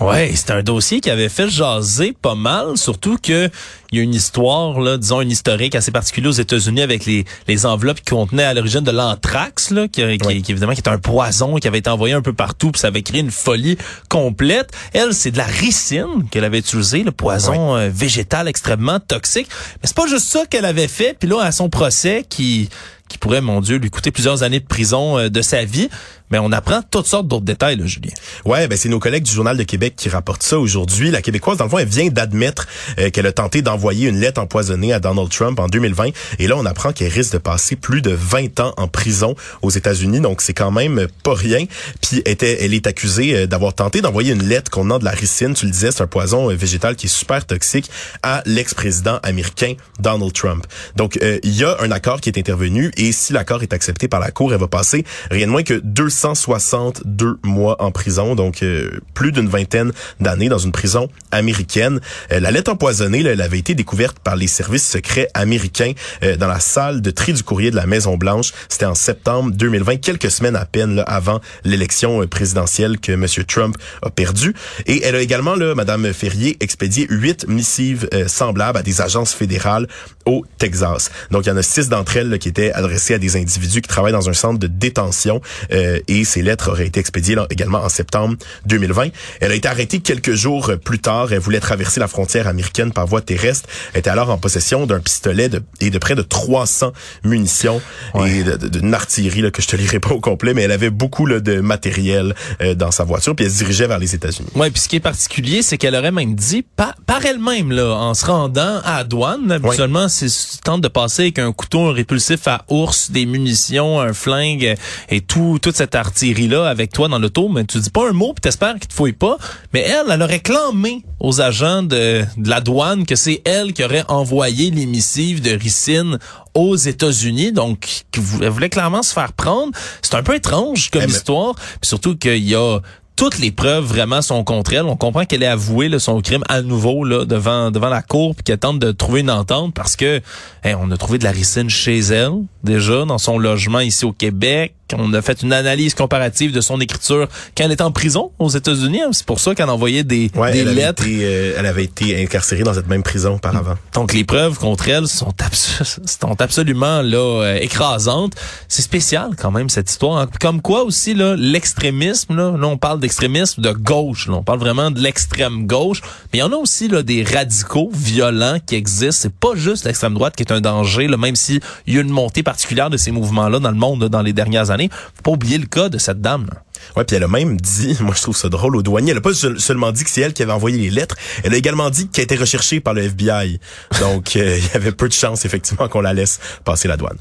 Ouais, 0.00 0.32
c'est 0.34 0.52
un 0.52 0.62
dossier 0.62 1.00
qui 1.00 1.10
avait 1.10 1.28
fait 1.28 1.50
jaser 1.50 2.14
pas 2.20 2.34
mal, 2.34 2.78
surtout 2.78 3.18
que 3.22 3.50
il 3.92 3.98
y 3.98 4.00
a 4.00 4.04
une 4.04 4.14
histoire, 4.14 4.80
là, 4.80 4.96
disons 4.96 5.20
une 5.20 5.30
historique 5.30 5.74
assez 5.74 5.90
particulière 5.90 6.30
aux 6.30 6.34
États-Unis 6.34 6.82
avec 6.82 7.04
les, 7.06 7.24
les 7.48 7.66
enveloppes 7.66 7.98
qui 7.98 8.14
contenaient 8.14 8.44
à 8.44 8.54
l'origine 8.54 8.80
de 8.82 8.90
l'anthrax, 8.90 9.70
là, 9.70 9.88
qui, 9.88 10.02
qui- 10.18 10.26
Oui. 10.26 10.42
qui, 10.42 10.52
évidemment 10.52 10.74
qui 10.74 10.80
est 10.80 10.88
un 10.88 10.98
poison 10.98 11.56
qui 11.56 11.66
avait 11.68 11.78
été 11.78 11.90
envoyé 11.90 12.14
un 12.14 12.22
peu 12.22 12.32
partout, 12.32 12.70
puis 12.70 12.80
ça 12.80 12.86
avait 12.88 13.02
créé 13.02 13.20
une 13.20 13.30
folie 13.30 13.76
complète. 14.08 14.70
Elle, 14.92 15.14
c'est 15.14 15.30
de 15.30 15.38
la 15.38 15.44
ricine 15.46 16.28
qu'elle 16.30 16.44
avait 16.44 16.58
utilisé, 16.60 17.02
le 17.02 17.12
poison 17.12 17.76
euh, 17.76 17.88
végétal 17.92 18.48
extrêmement 18.48 19.00
toxique. 19.00 19.48
Mais 19.82 19.88
c'est 19.88 19.96
pas 19.96 20.06
juste 20.06 20.26
ça 20.28 20.46
qu'elle 20.46 20.64
avait 20.64 20.88
fait. 20.88 21.16
Puis 21.18 21.28
là, 21.28 21.40
à 21.42 21.52
son 21.52 21.68
procès, 21.68 22.24
qui 22.28 22.68
qui 23.08 23.18
pourrait, 23.18 23.40
mon 23.40 23.60
Dieu, 23.60 23.78
lui 23.78 23.90
coûter 23.90 24.12
plusieurs 24.12 24.44
années 24.44 24.60
de 24.60 24.66
prison 24.66 25.18
euh, 25.18 25.28
de 25.28 25.42
sa 25.42 25.64
vie, 25.64 25.88
mais 26.30 26.38
on 26.38 26.52
apprend 26.52 26.80
toutes 26.88 27.06
sortes 27.06 27.26
d'autres 27.26 27.44
détails, 27.44 27.76
là, 27.76 27.86
Julien. 27.86 28.12
Ouais, 28.44 28.68
ben 28.68 28.78
c'est 28.78 28.88
nos 28.88 28.98
collègues 28.98 29.24
du 29.24 29.32
Journal 29.32 29.56
de 29.56 29.62
Québec 29.62 29.94
qui 29.96 30.08
rapportent 30.08 30.42
ça 30.42 30.58
aujourd'hui. 30.58 31.10
La 31.10 31.22
Québécoise, 31.22 31.58
dans 31.58 31.64
le 31.64 31.70
fond, 31.70 31.78
elle 31.78 31.88
vient 31.88 32.08
d'admettre 32.08 32.66
euh, 32.98 33.10
qu'elle 33.10 33.26
a 33.26 33.32
tenté 33.32 33.62
d'envoyer 33.62 34.08
une 34.08 34.20
lettre 34.20 34.40
empoisonnée 34.40 34.92
à 34.92 35.00
Donald 35.00 35.28
Trump 35.28 35.58
en 35.58 35.66
2020. 35.66 36.10
Et 36.38 36.46
là, 36.46 36.56
on 36.56 36.64
apprend 36.64 36.92
qu'elle 36.92 37.12
risque 37.12 37.32
de 37.32 37.38
passer 37.38 37.76
plus 37.76 38.02
de 38.02 38.12
20 38.12 38.60
ans 38.60 38.74
en 38.76 38.88
prison 38.88 39.34
aux 39.62 39.70
États-Unis. 39.70 40.20
Donc, 40.20 40.40
c'est 40.40 40.54
quand 40.54 40.70
même 40.70 41.06
pas 41.22 41.34
rien. 41.34 41.64
Puis, 42.00 42.22
était, 42.24 42.64
elle 42.64 42.74
est 42.74 42.86
accusée 42.86 43.36
euh, 43.36 43.46
d'avoir 43.46 43.74
tenté 43.74 44.00
d'envoyer 44.00 44.32
une 44.32 44.44
lettre 44.44 44.70
contenant 44.70 44.98
de 44.98 45.04
la 45.04 45.10
ricine. 45.10 45.54
Tu 45.54 45.66
le 45.66 45.72
disais, 45.72 45.90
c'est 45.90 46.02
un 46.02 46.06
poison 46.06 46.50
euh, 46.50 46.54
végétal 46.54 46.96
qui 46.96 47.06
est 47.06 47.10
super 47.10 47.44
toxique 47.44 47.90
à 48.22 48.42
l'ex-président 48.46 49.18
américain 49.22 49.74
Donald 49.98 50.32
Trump. 50.32 50.66
Donc, 50.96 51.18
il 51.42 51.56
y 51.56 51.64
a 51.64 51.76
un 51.80 51.90
accord 51.90 52.20
qui 52.20 52.28
est 52.28 52.38
intervenu 52.38 52.90
et 52.96 53.12
si 53.12 53.32
l'accord 53.32 53.62
est 53.62 53.72
accepté 53.72 54.08
par 54.08 54.20
la 54.20 54.30
Cour, 54.30 54.52
elle 54.52 54.60
va 54.60 54.68
passer 54.68 55.04
rien 55.30 55.46
de 55.46 55.52
moins 55.52 55.62
que 55.62 55.80
262 56.20 57.38
mois 57.42 57.82
en 57.82 57.90
prison, 57.90 58.34
donc 58.34 58.62
euh, 58.62 59.00
plus 59.14 59.32
d'une 59.32 59.48
vingtaine 59.48 59.92
d'années 60.20 60.48
dans 60.48 60.58
une 60.58 60.72
prison 60.72 61.08
américaine. 61.30 62.00
Euh, 62.32 62.40
la 62.40 62.50
lettre 62.50 62.72
empoisonnée, 62.72 63.22
là, 63.22 63.30
elle 63.30 63.40
avait 63.40 63.58
été 63.58 63.74
découverte 63.74 64.18
par 64.18 64.36
les 64.36 64.46
services 64.46 64.86
secrets 64.86 65.28
américains 65.34 65.92
euh, 66.22 66.36
dans 66.36 66.48
la 66.48 66.60
salle 66.60 67.00
de 67.00 67.10
tri 67.10 67.32
du 67.32 67.42
courrier 67.42 67.70
de 67.70 67.76
la 67.76 67.86
Maison 67.86 68.16
Blanche. 68.16 68.52
C'était 68.68 68.86
en 68.86 68.94
septembre 68.94 69.50
2020, 69.52 69.96
quelques 69.98 70.30
semaines 70.30 70.56
à 70.56 70.66
peine 70.66 70.96
là, 70.96 71.02
avant 71.02 71.40
l'élection 71.64 72.22
euh, 72.22 72.26
présidentielle 72.26 72.98
que 72.98 73.12
M. 73.12 73.26
Trump 73.46 73.76
a 74.02 74.10
perdue. 74.10 74.54
Et 74.86 75.02
elle 75.04 75.14
a 75.14 75.20
également, 75.20 75.54
là, 75.54 75.74
Madame 75.74 76.12
Ferrier, 76.12 76.56
expédié 76.60 77.06
huit 77.08 77.46
missives 77.48 78.08
euh, 78.12 78.28
semblables 78.28 78.78
à 78.78 78.82
des 78.82 79.00
agences 79.00 79.32
fédérales 79.32 79.86
au 80.26 80.44
Texas. 80.58 81.10
Donc, 81.30 81.46
il 81.46 81.48
y 81.48 81.52
en 81.52 81.56
a 81.56 81.62
six 81.62 81.88
d'entre 81.88 82.16
elles 82.16 82.28
là, 82.28 82.38
qui 82.38 82.48
étaient 82.48 82.72
adressées 82.72 83.14
à 83.14 83.18
des 83.18 83.36
individus 83.36 83.80
qui 83.80 83.88
travaillent 83.88 84.12
dans 84.12 84.28
un 84.28 84.34
centre 84.34 84.58
de 84.58 84.66
détention 84.66 85.40
euh, 85.72 85.98
et 86.10 86.24
ces 86.24 86.42
lettres 86.42 86.70
auraient 86.70 86.86
été 86.86 87.00
expédiées 87.00 87.34
là, 87.34 87.46
également 87.50 87.78
en 87.78 87.88
septembre 87.88 88.36
2020. 88.66 89.08
Elle 89.40 89.52
a 89.52 89.54
été 89.54 89.68
arrêtée 89.68 90.00
quelques 90.00 90.34
jours 90.34 90.70
euh, 90.70 90.76
plus 90.76 90.98
tard. 90.98 91.32
Elle 91.32 91.38
voulait 91.38 91.60
traverser 91.60 92.00
la 92.00 92.08
frontière 92.08 92.46
américaine 92.48 92.92
par 92.92 93.06
voie 93.06 93.20
terrestre. 93.20 93.68
Elle 93.92 94.00
était 94.00 94.10
alors 94.10 94.30
en 94.30 94.38
possession 94.38 94.86
d'un 94.86 95.00
pistolet 95.00 95.48
de, 95.48 95.62
et 95.80 95.90
de 95.90 95.98
près 95.98 96.14
de 96.14 96.22
300 96.22 96.92
munitions 97.24 97.80
et 98.26 98.42
d'une 98.68 98.92
artillerie 98.92 99.42
là, 99.42 99.50
que 99.50 99.62
je 99.62 99.68
te 99.68 99.76
lirai 99.76 100.00
pas 100.00 100.10
au 100.10 100.20
complet, 100.20 100.52
mais 100.52 100.62
elle 100.62 100.72
avait 100.72 100.90
beaucoup 100.90 101.26
là, 101.26 101.40
de 101.40 101.60
matériel 101.60 102.34
euh, 102.60 102.74
dans 102.74 102.90
sa 102.90 103.04
voiture 103.04 103.20
puis 103.36 103.44
elle 103.44 103.52
se 103.52 103.58
dirigeait 103.58 103.86
vers 103.86 103.98
les 103.98 104.14
États-Unis. 104.14 104.48
Ouais, 104.54 104.70
puis 104.70 104.80
ce 104.80 104.88
qui 104.88 104.96
est 104.96 105.00
particulier, 105.00 105.62
c'est 105.62 105.78
qu'elle 105.78 105.94
aurait 105.94 106.12
même 106.12 106.34
dit 106.34 106.62
par, 106.62 106.94
par 107.06 107.24
elle-même 107.24 107.70
là, 107.70 107.94
en 107.94 108.14
se 108.14 108.26
rendant 108.26 108.80
à 108.84 108.98
la 108.98 109.04
douane. 109.04 109.52
Habituellement, 109.52 110.08
c'est 110.08 110.28
si 110.28 110.56
tu 110.56 110.62
tentes 110.62 110.80
de 110.80 110.88
passer 110.88 111.22
avec 111.22 111.38
un 111.38 111.52
couteau 111.52 111.88
un 111.88 111.92
répulsif 111.92 112.48
à 112.48 112.64
ours, 112.68 113.10
des 113.10 113.26
munitions, 113.26 114.00
un 114.00 114.12
flingue 114.12 114.74
et 115.08 115.20
tout 115.20 115.58
toute 115.60 115.76
cette 115.76 115.94
artillerie 116.00 116.48
là 116.48 116.66
avec 116.68 116.92
toi 116.92 117.06
dans 117.08 117.18
l'auto, 117.18 117.48
mais 117.48 117.64
tu 117.64 117.78
dis 117.78 117.90
pas 117.90 118.08
un 118.08 118.12
mot, 118.12 118.32
puis 118.32 118.40
t'espères 118.40 118.74
qu'il 118.74 118.88
te 118.88 118.94
fouille 118.94 119.12
pas. 119.12 119.36
Mais 119.72 119.80
elle, 119.82 120.06
elle 120.10 120.22
aurait 120.22 120.40
clamé 120.40 121.04
aux 121.20 121.40
agents 121.40 121.82
de, 121.82 122.24
de 122.36 122.48
la 122.50 122.60
douane 122.60 123.06
que 123.06 123.14
c'est 123.14 123.42
elle 123.44 123.72
qui 123.72 123.84
aurait 123.84 124.04
envoyé 124.08 124.70
les 124.70 124.86
missives 124.86 125.40
de 125.40 125.52
ricine 125.52 126.18
aux 126.54 126.74
États-Unis, 126.76 127.52
donc 127.52 127.80
qui 128.10 128.20
elle 128.42 128.48
voulait 128.48 128.68
clairement 128.70 129.02
se 129.02 129.12
faire 129.12 129.32
prendre. 129.32 129.72
C'est 130.02 130.14
un 130.16 130.22
peu 130.22 130.34
étrange 130.34 130.90
comme 130.90 131.02
Eh, 131.02 131.06
mais- 131.06 131.12
histoire, 131.12 131.54
puis 131.54 131.64
surtout 131.88 132.16
qu'il 132.16 132.42
y 132.44 132.54
a 132.56 132.80
toutes 133.16 133.38
les 133.38 133.50
preuves 133.50 133.84
vraiment 133.84 134.22
sont 134.22 134.42
contre 134.44 134.72
elle. 134.72 134.84
On 134.86 134.96
comprend 134.96 135.26
qu'elle 135.26 135.42
est 135.42 135.46
avouée 135.46 135.90
là, 135.90 135.98
son 135.98 136.22
crime 136.22 136.42
à 136.48 136.62
nouveau 136.62 137.04
là, 137.04 137.26
devant 137.26 137.70
devant 137.70 137.90
la 137.90 138.00
cour 138.00 138.34
puis 138.34 138.42
qu'elle 138.44 138.56
tente 138.58 138.78
de 138.78 138.92
trouver 138.92 139.20
une 139.20 139.30
entente 139.30 139.74
parce 139.74 139.94
que 139.94 140.22
hey, 140.64 140.74
on 140.80 140.90
a 140.90 140.96
trouvé 140.96 141.18
de 141.18 141.24
la 141.24 141.30
ricine 141.30 141.68
chez 141.68 141.98
elle. 141.98 142.32
Déjà 142.64 143.04
dans 143.04 143.18
son 143.18 143.38
logement 143.38 143.80
ici 143.80 144.04
au 144.04 144.12
Québec. 144.12 144.74
On 144.98 145.14
a 145.14 145.22
fait 145.22 145.42
une 145.42 145.52
analyse 145.52 145.94
comparative 145.94 146.50
de 146.52 146.60
son 146.60 146.80
écriture 146.80 147.28
quand 147.56 147.62
elle 147.64 147.70
était 147.70 147.82
en 147.84 147.92
prison 147.92 148.32
aux 148.40 148.48
États-Unis. 148.48 149.02
C'est 149.12 149.24
pour 149.24 149.38
ça 149.38 149.54
qu'elle 149.54 149.70
envoyait 149.70 150.02
des, 150.02 150.32
Ouais, 150.34 150.50
des 150.50 150.58
elle, 150.60 150.68
avait 150.68 150.74
lettres. 150.80 151.04
été, 151.06 151.20
euh, 151.22 151.54
elle 151.56 151.66
avait 151.66 151.84
été 151.84 152.20
incarcérée 152.20 152.64
dans 152.64 152.74
cette 152.74 152.88
même 152.88 153.04
prison 153.04 153.36
auparavant. 153.36 153.76
Donc 153.94 154.12
les 154.12 154.24
preuves 154.24 154.58
contre 154.58 154.88
elle 154.88 155.06
sont, 155.06 155.32
abs- 155.38 156.00
sont 156.20 156.40
absolument 156.40 157.02
là 157.02 157.18
euh, 157.44 157.58
écrasantes. 157.60 158.32
C'est 158.66 158.82
spécial 158.82 159.30
quand 159.38 159.52
même 159.52 159.68
cette 159.70 159.88
histoire. 159.88 160.18
hein. 160.18 160.28
Comme 160.40 160.60
quoi 160.60 160.82
aussi 160.82 161.14
là 161.14 161.36
l'extrémisme 161.36 162.34
là, 162.36 162.56
là 162.58 162.66
on 162.66 162.76
parle 162.76 162.98
d'extrémisme 162.98 163.62
de 163.62 163.70
gauche, 163.70 164.26
là. 164.26 164.34
on 164.34 164.42
parle 164.42 164.58
vraiment 164.58 164.90
de 164.90 164.98
l'extrême 164.98 165.68
gauche, 165.68 166.00
mais 166.32 166.38
il 166.38 166.40
y 166.40 166.42
en 166.42 166.50
a 166.52 166.56
aussi 166.56 166.88
là 166.88 167.04
des 167.04 167.22
radicaux 167.22 167.90
violents 167.94 168.58
qui 168.66 168.74
existent. 168.74 169.20
C'est 169.22 169.32
pas 169.34 169.54
juste 169.54 169.84
l'extrême 169.84 170.14
droite 170.14 170.34
qui 170.34 170.42
est 170.42 170.52
un 170.52 170.60
danger, 170.60 171.06
là, 171.06 171.16
même 171.16 171.36
s'il 171.36 171.60
y 171.86 171.96
a 171.96 172.00
une 172.00 172.08
montée 172.10 172.42
particulière 172.50 172.90
de 172.90 172.96
ces 172.96 173.12
mouvements-là 173.12 173.60
dans 173.60 173.70
le 173.70 173.76
monde 173.76 174.08
dans 174.08 174.22
les 174.22 174.32
dernières 174.32 174.70
années. 174.72 174.90
Faut 175.14 175.22
pas 175.22 175.30
oublier 175.30 175.56
le 175.56 175.66
cas 175.66 175.88
de 175.88 175.98
cette 175.98 176.20
dame. 176.20 176.48
Ouais, 176.96 177.04
puis 177.04 177.14
elle 177.14 177.22
a 177.22 177.28
même 177.28 177.60
dit, 177.60 177.96
moi 178.00 178.12
je 178.16 178.22
trouve 178.22 178.36
ça 178.36 178.48
drôle 178.48 178.74
au 178.74 178.82
douanier, 178.82 179.12
elle 179.12 179.18
a 179.18 179.20
pas 179.20 179.32
seul- 179.34 179.60
seulement 179.60 179.92
dit 179.92 180.02
que 180.02 180.10
c'est 180.10 180.22
elle 180.22 180.32
qui 180.32 180.42
avait 180.42 180.50
envoyé 180.52 180.76
les 180.78 180.90
lettres, 180.90 181.14
elle 181.44 181.54
a 181.54 181.56
également 181.56 181.90
dit 181.90 182.08
qu'elle 182.08 182.24
était 182.24 182.36
recherchée 182.36 182.80
par 182.80 182.92
le 182.94 183.02
FBI. 183.02 183.60
Donc 184.00 184.34
euh, 184.34 184.58
il 184.58 184.64
y 184.64 184.76
avait 184.76 184.90
peu 184.90 185.06
de 185.08 185.12
chance 185.12 185.44
effectivement 185.44 185.86
qu'on 185.88 186.00
la 186.00 186.12
laisse 186.12 186.40
passer 186.64 186.88
la 186.88 186.96
douane. 186.96 187.18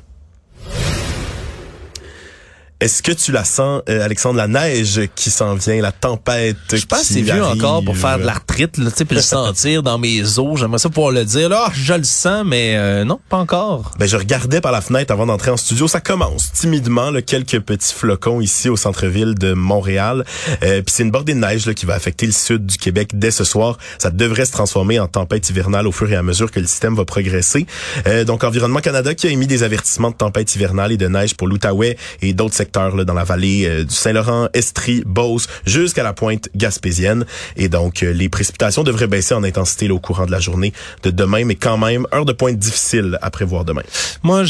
Est-ce 2.82 3.04
que 3.04 3.12
tu 3.12 3.34
la 3.34 3.44
sens, 3.44 3.82
euh, 3.90 4.06
Alexandre, 4.06 4.38
la 4.38 4.48
neige 4.48 5.02
qui 5.14 5.32
s'en 5.32 5.56
vient, 5.56 5.82
la 5.82 5.92
tempête 5.92 6.56
Je 6.72 6.86
pas 6.86 6.96
qui 6.98 7.02
assez 7.02 7.22
vieux 7.22 7.34
arrive? 7.44 7.62
encore 7.62 7.84
pour 7.84 7.98
faire 7.98 8.18
de 8.20 8.24
l'arthrite, 8.24 8.78
là, 8.78 8.90
tu 8.90 8.96
sais, 9.00 9.04
puis 9.06 9.18
le 9.18 9.22
sentir 9.22 9.84
dans 9.84 9.98
mes 9.98 10.40
os. 10.40 10.58
J'aimerais 10.58 10.78
ça 10.78 10.88
pouvoir 10.88 11.12
le 11.12 11.26
dire. 11.26 11.50
Là, 11.50 11.70
je 11.74 11.94
le 11.94 12.06
sens, 12.06 12.46
mais 12.46 12.78
euh, 12.78 13.04
non, 13.04 13.20
pas 13.28 13.36
encore. 13.36 13.92
Ben, 14.00 14.06
je 14.08 14.16
regardais 14.16 14.62
par 14.62 14.72
la 14.72 14.80
fenêtre 14.80 15.12
avant 15.12 15.26
d'entrer 15.26 15.52
en 15.52 15.58
studio. 15.58 15.90
Ça 15.90 16.00
commence 16.00 16.54
timidement, 16.54 17.12
là, 17.12 17.22
quelques 17.22 17.60
petits 17.60 17.94
flocons 17.94 18.40
ici 18.40 18.70
au 18.70 18.78
centre-ville 18.78 19.36
de 19.36 19.52
Montréal. 19.52 20.24
Euh, 20.64 20.82
Puis 20.82 20.94
c'est 20.96 21.04
une 21.04 21.12
bordée 21.12 21.34
de 21.34 21.40
neige 21.40 21.66
là, 21.66 21.74
qui 21.74 21.86
va 21.86 21.96
affecter 21.96 22.28
le 22.28 22.32
sud 22.32 22.66
du 22.66 22.78
Québec 22.78 23.10
dès 23.14 23.32
ce 23.32 23.44
soir. 23.44 23.78
Ça 23.98 24.10
devrait 24.10 24.46
se 24.46 24.54
transformer 24.54 25.02
en 25.02 25.08
tempête 25.10 25.50
hivernale 25.50 25.86
au 25.86 25.92
fur 25.92 26.10
et 26.10 26.16
à 26.16 26.24
mesure 26.24 26.50
que 26.50 26.62
le 26.62 26.68
système 26.68 26.96
va 26.96 27.04
progresser. 27.04 27.66
Euh, 28.08 28.24
donc 28.24 28.46
Environnement 28.46 28.80
Canada 28.80 29.14
qui 29.14 29.28
a 29.28 29.32
émis 29.32 29.48
des 29.48 29.64
avertissements 29.64 30.12
de 30.12 30.16
tempête 30.16 30.56
hivernale 30.56 30.94
et 30.94 30.98
de 30.98 31.10
neige 31.10 31.36
pour 31.36 31.50
l'Outaouais 31.50 31.98
et 32.22 32.32
d'autres 32.32 32.56
secteurs 32.56 32.69
dans 32.74 33.14
la 33.14 33.24
vallée 33.24 33.66
euh, 33.66 33.84
du 33.84 33.94
Saint-Laurent, 33.94 34.48
Estrie, 34.54 35.04
Beauce, 35.06 35.48
jusqu'à 35.66 36.04
la 36.04 36.14
pointe 36.14 36.50
gaspésienne. 36.56 37.26
Et 37.56 37.70
donc 37.70 38.04
euh, 38.04 38.12
les 38.12 38.30
précipitations 38.30 38.84
devraient 38.84 39.08
baisser 39.08 39.34
en 39.34 39.44
intensité 39.44 39.88
là, 39.88 39.94
au 39.94 40.00
courant 40.00 40.26
de 40.26 40.32
la 40.32 40.40
journée 40.40 40.74
de 41.04 41.12
demain, 41.12 41.46
mais 41.46 41.56
quand 41.56 41.78
même 41.78 42.06
heure 42.14 42.26
de 42.26 42.34
pointe 42.34 42.58
difficile 42.58 43.18
à 43.22 43.30
prévoir 43.32 43.66
demain. 43.66 43.84
Moi, 44.24 44.44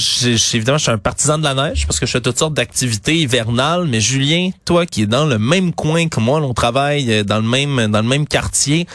évidemment, 0.54 0.78
je 0.78 0.84
suis 0.84 0.92
un 0.92 0.98
partisan 0.98 1.38
de 1.38 1.44
la 1.44 1.54
neige 1.54 1.86
parce 1.86 2.00
que 2.00 2.06
je 2.06 2.12
fais 2.12 2.22
toutes 2.22 2.40
sortes 2.40 2.54
d'activités 2.54 3.16
hivernales. 3.16 3.86
Mais 3.88 4.02
Julien, 4.02 4.50
toi 4.66 4.86
qui 4.86 5.04
es 5.04 5.08
dans 5.08 5.26
le 5.26 5.40
même 5.40 5.74
coin 5.74 6.08
que 6.08 6.20
moi, 6.20 6.40
on 6.42 6.54
travaille 6.54 7.12
euh, 7.12 7.24
dans 7.24 7.38
le 7.38 7.48
même 7.48 7.92
dans 7.92 8.02
le 8.02 8.08
même 8.08 8.28
quartier. 8.28 8.88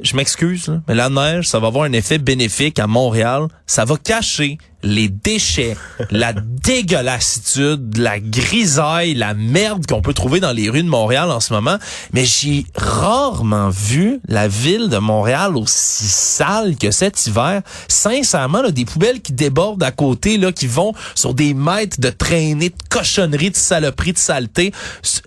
Je 0.00 0.14
m'excuse, 0.14 0.80
mais 0.86 0.94
la 0.94 1.10
neige, 1.10 1.48
ça 1.48 1.58
va 1.58 1.66
avoir 1.66 1.84
un 1.84 1.92
effet 1.92 2.18
bénéfique 2.18 2.78
à 2.78 2.86
Montréal. 2.86 3.48
Ça 3.66 3.84
va 3.84 3.96
cacher 3.96 4.58
les 4.82 5.08
déchets, 5.08 5.76
la 6.10 6.32
dégueulassitude, 6.32 7.96
la 7.98 8.20
grisaille, 8.20 9.14
la 9.14 9.34
merde 9.34 9.86
qu'on 9.86 10.02
peut 10.02 10.14
trouver 10.14 10.40
dans 10.40 10.52
les 10.52 10.70
rues 10.70 10.82
de 10.82 10.88
Montréal 10.88 11.30
en 11.30 11.40
ce 11.40 11.52
moment. 11.52 11.78
Mais 12.12 12.24
j'ai 12.24 12.64
rarement 12.74 13.70
vu 13.70 14.20
la 14.28 14.48
ville 14.48 14.88
de 14.88 14.98
Montréal 14.98 15.56
aussi 15.56 16.04
sale 16.06 16.76
que 16.76 16.90
cet 16.90 17.26
hiver. 17.26 17.62
Sincèrement, 17.88 18.62
là, 18.62 18.70
des 18.70 18.84
poubelles 18.84 19.20
qui 19.20 19.32
débordent 19.32 19.82
à 19.82 19.90
côté, 19.90 20.38
là, 20.38 20.52
qui 20.52 20.66
vont 20.66 20.92
sur 21.14 21.34
des 21.34 21.54
mètres 21.54 22.00
de 22.00 22.10
traînées, 22.10 22.70
de 22.70 22.74
cochonneries, 22.88 23.50
de 23.50 23.56
saloperies, 23.56 24.12
de 24.12 24.18
saleté. 24.18 24.72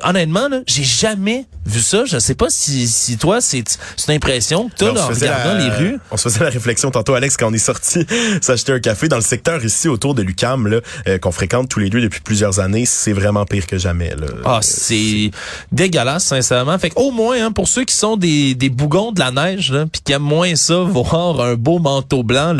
Honnêtement, 0.03 0.47
j'ai 0.67 0.83
jamais 0.83 1.45
vu 1.65 1.79
ça. 1.81 2.05
Je 2.05 2.17
sais 2.19 2.35
pas 2.35 2.47
si, 2.49 2.87
si 2.87 3.17
toi, 3.17 3.41
c'est 3.41 3.63
une 4.07 4.13
impression 4.15 4.69
que 4.69 4.75
tu 4.75 4.85
Ben, 4.85 4.97
as 4.97 5.01
on 5.01 5.03
en 5.03 5.07
regardant 5.07 5.53
la- 5.53 5.59
les 5.59 5.69
rues. 5.69 5.99
On 6.11 6.17
se 6.17 6.23
faisait 6.29 6.43
la 6.43 6.49
réflexion 6.49 6.89
tantôt, 6.91 7.13
Alex, 7.13 7.37
quand 7.37 7.49
on 7.49 7.53
est 7.53 7.57
sorti 7.57 8.05
s'acheter 8.41 8.71
un 8.73 8.79
café 8.79 9.07
dans 9.07 9.17
le 9.17 9.21
secteur 9.21 9.40
ici 9.63 9.87
autour 9.87 10.15
de 10.15 10.21
Lucam, 10.21 10.81
euh, 11.07 11.17
qu'on 11.17 11.31
fréquente 11.31 11.69
tous 11.69 11.79
les 11.79 11.89
deux 11.89 12.01
depuis 12.01 12.21
plusieurs 12.21 12.59
années. 12.59 12.85
C'est 12.85 13.13
vraiment 13.13 13.45
pire 13.45 13.67
que 13.67 13.77
jamais. 13.77 14.13
Ah, 14.45 14.59
c'est 14.61 15.31
dégueulasse, 15.71 16.25
sincèrement. 16.25 16.77
Fait 16.77 16.91
au 16.95 17.11
moins, 17.11 17.45
hein, 17.45 17.51
pour 17.51 17.67
ceux 17.67 17.83
qui 17.83 17.95
sont 17.95 18.17
des, 18.17 18.55
bougons 18.69 19.11
de 19.11 19.19
la 19.19 19.31
neige, 19.31 19.73
puis 19.91 20.01
qui 20.03 20.11
aiment 20.13 20.21
moins 20.23 20.55
ça, 20.55 20.79
voir 20.83 21.41
un 21.41 21.55
beau 21.55 21.79
manteau 21.79 22.23
blanc, 22.23 22.55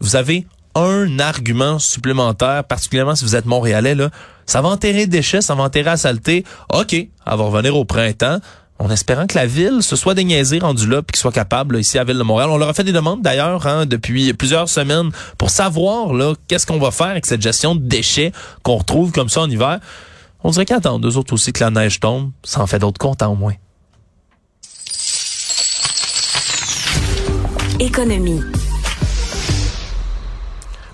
vous 0.00 0.16
avez 0.16 0.46
un 0.74 1.18
argument 1.18 1.78
supplémentaire, 1.78 2.64
particulièrement 2.64 3.16
si 3.16 3.24
vous 3.24 3.36
êtes 3.36 3.46
montréalais. 3.46 3.96
Ça 4.46 4.60
va 4.60 4.68
enterrer 4.68 5.06
des 5.06 5.18
déchets, 5.18 5.40
ça 5.40 5.54
va 5.54 5.64
enterrer 5.64 5.84
la 5.84 5.96
saleté. 5.96 6.44
OK, 6.72 6.92
elle 6.92 7.08
va 7.26 7.34
revenir 7.34 7.76
au 7.76 7.84
printemps. 7.84 8.38
En 8.80 8.90
espérant 8.90 9.26
que 9.26 9.34
la 9.34 9.46
ville 9.46 9.82
se 9.82 9.96
soit 9.96 10.14
déniaisée 10.14 10.60
rendu 10.60 10.86
là 10.86 11.02
puis 11.02 11.12
qu'il 11.12 11.20
soit 11.20 11.32
capable 11.32 11.74
là, 11.74 11.80
ici 11.80 11.98
à 11.98 12.04
ville 12.04 12.18
de 12.18 12.22
Montréal. 12.22 12.48
On 12.50 12.58
leur 12.58 12.68
a 12.68 12.74
fait 12.74 12.84
des 12.84 12.92
demandes 12.92 13.22
d'ailleurs 13.22 13.66
hein, 13.66 13.86
depuis 13.86 14.32
plusieurs 14.34 14.68
semaines 14.68 15.10
pour 15.36 15.50
savoir 15.50 16.12
qu'est-ce 16.46 16.66
qu'on 16.66 16.78
va 16.78 16.92
faire 16.92 17.08
avec 17.08 17.26
cette 17.26 17.42
gestion 17.42 17.74
de 17.74 17.80
déchets 17.80 18.32
qu'on 18.62 18.76
retrouve 18.76 19.10
comme 19.10 19.28
ça 19.28 19.40
en 19.40 19.50
hiver. 19.50 19.80
On 20.44 20.50
dirait 20.50 20.64
qu'ils 20.64 20.76
attendent 20.76 21.04
eux 21.04 21.16
autres 21.16 21.34
aussi 21.34 21.52
que 21.52 21.60
la 21.60 21.70
neige 21.70 21.98
tombe. 21.98 22.30
Ça 22.44 22.60
en 22.60 22.66
fait 22.66 22.78
d'autres 22.78 23.00
contents 23.00 23.32
au 23.32 23.36
moins. 23.36 23.54
Économie. 27.80 28.42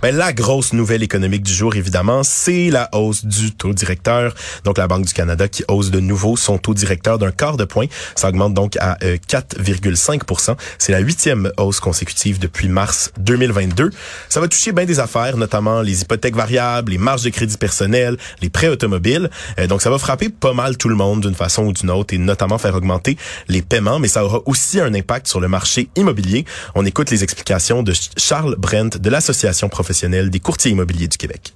Ben, 0.04 0.14
la 0.14 0.34
grosse 0.34 0.74
nouvelle 0.74 1.02
économique 1.02 1.42
du 1.42 1.54
jour, 1.54 1.76
évidemment, 1.76 2.24
c'est 2.24 2.68
la 2.68 2.90
hausse 2.92 3.24
du 3.24 3.52
taux 3.52 3.72
directeur. 3.72 4.34
Donc, 4.64 4.76
la 4.76 4.86
Banque 4.86 5.06
du 5.06 5.14
Canada 5.14 5.48
qui 5.48 5.64
hausse 5.66 5.90
de 5.90 5.98
nouveau 5.98 6.36
son 6.36 6.58
taux 6.58 6.74
directeur 6.74 7.18
d'un 7.18 7.30
quart 7.30 7.56
de 7.56 7.64
point. 7.64 7.86
Ça 8.14 8.28
augmente 8.28 8.52
donc 8.52 8.76
à 8.76 8.98
euh, 9.02 9.16
4,5 9.16 10.56
C'est 10.76 10.92
la 10.92 10.98
huitième 10.98 11.50
hausse 11.56 11.80
consécutive 11.80 12.38
depuis 12.38 12.68
mars 12.68 13.12
2022. 13.16 13.88
Ça 14.28 14.40
va 14.40 14.48
toucher 14.48 14.72
bien 14.72 14.84
des 14.84 15.00
affaires, 15.00 15.38
notamment 15.38 15.80
les 15.80 16.02
hypothèques 16.02 16.36
variables, 16.36 16.92
les 16.92 16.98
marges 16.98 17.22
de 17.22 17.30
crédit 17.30 17.56
personnel, 17.56 18.18
les 18.42 18.50
prêts 18.50 18.68
automobiles. 18.68 19.30
Euh, 19.58 19.66
donc, 19.68 19.80
ça 19.80 19.88
va 19.88 19.96
frapper 19.96 20.28
pas 20.28 20.52
mal 20.52 20.76
tout 20.76 20.90
le 20.90 20.96
monde 20.96 21.22
d'une 21.22 21.34
façon 21.34 21.64
ou 21.64 21.72
d'une 21.72 21.90
autre 21.90 22.12
et 22.12 22.18
notamment 22.18 22.58
faire 22.58 22.74
augmenter 22.74 23.16
les 23.48 23.62
paiements, 23.62 24.00
mais 24.00 24.08
ça 24.08 24.22
aura 24.22 24.40
aussi 24.44 24.80
un 24.80 24.92
impact 24.92 25.28
sur 25.28 25.40
le 25.40 25.48
marché 25.48 25.88
immobilier. 25.96 26.44
On 26.74 26.84
écoute 26.84 27.10
les 27.10 27.24
explications 27.24 27.82
de 27.82 27.94
Charles 28.18 28.56
Brent 28.58 28.98
de 28.98 29.08
l'Association 29.08 29.70
professionnelle 29.70 29.93
des 30.02 30.40
courtiers 30.40 30.72
immobiliers 30.72 31.08
du 31.08 31.18
Québec. 31.18 31.54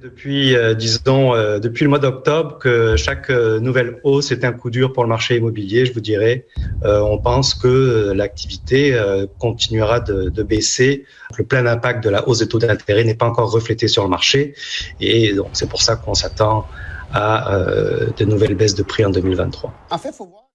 depuis, 0.00 0.56
euh, 0.56 0.72
disons, 0.72 1.34
euh, 1.34 1.58
depuis 1.58 1.84
le 1.84 1.90
mois 1.90 1.98
d'octobre 1.98 2.58
que 2.58 2.96
chaque 2.96 3.28
euh, 3.28 3.60
nouvelle 3.60 4.00
hausse 4.02 4.32
est 4.32 4.44
un 4.44 4.52
coup 4.52 4.70
dur 4.70 4.94
pour 4.94 5.02
le 5.02 5.10
marché 5.10 5.36
immobilier, 5.36 5.84
je 5.84 5.92
vous 5.92 6.00
dirais. 6.00 6.46
Euh, 6.84 7.00
on 7.00 7.18
pense 7.18 7.54
que 7.54 7.68
euh, 7.68 8.14
l'activité 8.14 8.94
euh, 8.94 9.26
continuera 9.38 10.00
de, 10.00 10.30
de 10.30 10.42
baisser. 10.42 11.04
Le 11.36 11.44
plein 11.44 11.66
impact 11.66 12.02
de 12.02 12.08
la 12.08 12.26
hausse 12.26 12.38
des 12.38 12.48
taux 12.48 12.58
d'intérêt 12.58 13.04
n'est 13.04 13.14
pas 13.14 13.26
encore 13.26 13.50
reflété 13.50 13.88
sur 13.88 14.02
le 14.02 14.08
marché. 14.08 14.54
Et 15.00 15.34
donc, 15.34 15.48
c'est 15.52 15.68
pour 15.68 15.82
ça 15.82 15.96
qu'on 15.96 16.14
s'attend 16.14 16.66
à 17.12 17.52
euh, 17.54 18.10
de 18.16 18.24
nouvelles 18.24 18.54
baisses 18.54 18.74
de 18.74 18.82
prix 18.82 19.04
en 19.04 19.10
2023. 19.10 19.72
En 19.90 19.98
fait, 19.98 20.12
faut 20.14 20.26
voir. 20.26 20.49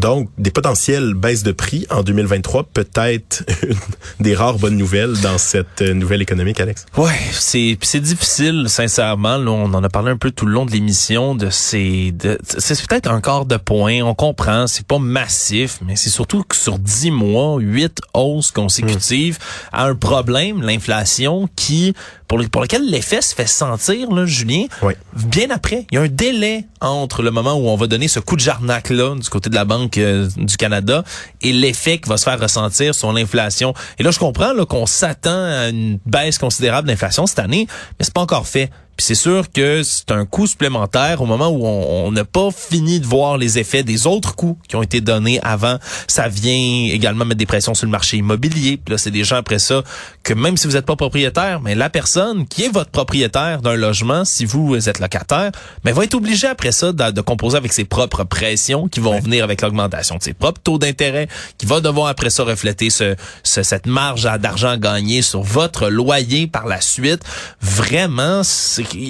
Donc, 0.00 0.30
des 0.38 0.50
potentielles 0.50 1.12
baisses 1.12 1.42
de 1.42 1.52
prix 1.52 1.86
en 1.90 2.02
2023, 2.02 2.64
peut-être 2.72 3.44
des 4.20 4.34
rares 4.34 4.58
bonnes 4.58 4.78
nouvelles 4.78 5.20
dans 5.20 5.36
cette 5.36 5.82
euh, 5.82 5.92
nouvelle 5.92 6.22
économique, 6.22 6.58
Alex? 6.60 6.86
Ouais, 6.96 7.20
c'est 7.30 7.76
c'est 7.82 8.00
difficile, 8.00 8.64
sincèrement. 8.68 9.36
Là, 9.36 9.50
on 9.50 9.74
en 9.74 9.84
a 9.84 9.88
parlé 9.90 10.10
un 10.10 10.16
peu 10.16 10.30
tout 10.30 10.46
le 10.46 10.52
long 10.52 10.64
de 10.64 10.70
l'émission. 10.70 11.34
De 11.34 11.50
ces, 11.50 12.10
de, 12.10 12.38
c'est 12.42 12.86
peut-être 12.86 13.10
un 13.10 13.20
quart 13.20 13.44
de 13.44 13.58
point. 13.58 14.00
On 14.00 14.14
comprend, 14.14 14.66
c'est 14.66 14.86
pas 14.86 14.98
massif, 14.98 15.78
mais 15.84 15.94
c'est 15.94 16.08
surtout 16.08 16.42
que 16.42 16.56
sur 16.56 16.78
dix 16.78 17.10
mois, 17.10 17.58
huit 17.58 18.00
hausses 18.14 18.50
consécutives, 18.50 19.36
à 19.72 19.84
un 19.84 19.94
problème, 19.94 20.62
l'inflation, 20.62 21.50
qui 21.54 21.92
pour, 22.32 22.38
le- 22.38 22.48
pour 22.48 22.62
lequel 22.62 22.88
l'effet 22.88 23.20
se 23.20 23.34
fait 23.34 23.46
sentir, 23.46 24.10
là, 24.10 24.24
Julien, 24.24 24.64
Oui. 24.80 24.94
bien 25.26 25.50
après. 25.50 25.86
Il 25.90 25.96
y 25.96 25.98
a 25.98 26.00
un 26.00 26.08
délai 26.08 26.64
entre 26.80 27.20
le 27.22 27.30
moment 27.30 27.52
où 27.56 27.68
on 27.68 27.76
va 27.76 27.86
donner 27.86 28.08
ce 28.08 28.20
coup 28.20 28.36
de 28.36 28.40
jarnac 28.40 28.88
là 28.88 29.14
du 29.14 29.28
côté 29.28 29.50
de 29.50 29.54
la 29.54 29.66
Banque 29.66 29.98
euh, 29.98 30.26
du 30.38 30.56
Canada 30.56 31.04
et 31.42 31.52
l'effet 31.52 31.98
qui 31.98 32.08
va 32.08 32.16
se 32.16 32.24
faire 32.24 32.40
ressentir 32.40 32.94
sur 32.94 33.12
l'inflation. 33.12 33.74
Et 33.98 34.02
là, 34.02 34.10
je 34.12 34.18
comprends 34.18 34.54
qu'on 34.64 34.86
s'attend 34.86 35.44
à 35.44 35.68
une 35.68 35.98
baisse 36.06 36.38
considérable 36.38 36.88
d'inflation 36.88 37.26
cette 37.26 37.38
année, 37.38 37.66
mais 37.98 38.04
c'est 38.06 38.14
pas 38.14 38.22
encore 38.22 38.46
fait. 38.46 38.70
Puis 38.96 39.06
c'est 39.06 39.14
sûr 39.14 39.50
que 39.50 39.82
c'est 39.82 40.10
un 40.10 40.26
coût 40.26 40.46
supplémentaire 40.46 41.22
au 41.22 41.26
moment 41.26 41.48
où 41.48 41.66
on 41.66 42.10
n'a 42.12 42.24
pas 42.24 42.50
fini 42.50 43.00
de 43.00 43.06
voir 43.06 43.38
les 43.38 43.58
effets 43.58 43.82
des 43.82 44.06
autres 44.06 44.34
coûts 44.34 44.58
qui 44.68 44.76
ont 44.76 44.82
été 44.82 45.00
donnés 45.00 45.40
avant. 45.42 45.78
Ça 46.06 46.28
vient 46.28 46.88
également 46.92 47.24
mettre 47.24 47.38
des 47.38 47.46
pressions 47.46 47.74
sur 47.74 47.86
le 47.86 47.90
marché 47.90 48.18
immobilier. 48.18 48.76
Puis 48.76 48.92
là, 48.92 48.98
c'est 48.98 49.10
des 49.10 49.24
gens 49.24 49.36
après 49.36 49.58
ça 49.58 49.82
que 50.22 50.34
même 50.34 50.56
si 50.56 50.66
vous 50.66 50.74
n'êtes 50.74 50.86
pas 50.86 50.96
propriétaire, 50.96 51.60
mais 51.60 51.74
la 51.74 51.90
personne 51.90 52.46
qui 52.46 52.64
est 52.64 52.72
votre 52.72 52.90
propriétaire 52.90 53.62
d'un 53.62 53.74
logement, 53.74 54.24
si 54.24 54.44
vous 54.44 54.88
êtes 54.88 54.98
locataire, 54.98 55.50
mais 55.84 55.92
va 55.92 56.04
être 56.04 56.14
obligé 56.14 56.46
après 56.46 56.72
ça 56.72 56.92
de, 56.92 57.10
de 57.10 57.20
composer 57.20 57.56
avec 57.56 57.72
ses 57.72 57.84
propres 57.84 58.24
pressions 58.24 58.88
qui 58.88 59.00
vont 59.00 59.18
venir 59.18 59.44
avec 59.44 59.62
l'augmentation 59.62 60.16
de 60.16 60.22
ses 60.22 60.34
propres 60.34 60.60
taux 60.62 60.78
d'intérêt, 60.78 61.28
qui 61.58 61.66
va 61.66 61.80
devoir 61.80 62.08
après 62.08 62.30
ça 62.30 62.44
refléter 62.44 62.90
ce, 62.90 63.16
ce 63.42 63.62
cette 63.62 63.86
marge 63.86 64.28
d'argent 64.38 64.76
gagné 64.76 65.22
sur 65.22 65.42
votre 65.42 65.88
loyer 65.88 66.46
par 66.46 66.66
la 66.66 66.80
suite. 66.80 67.22
Vraiment, 67.60 68.42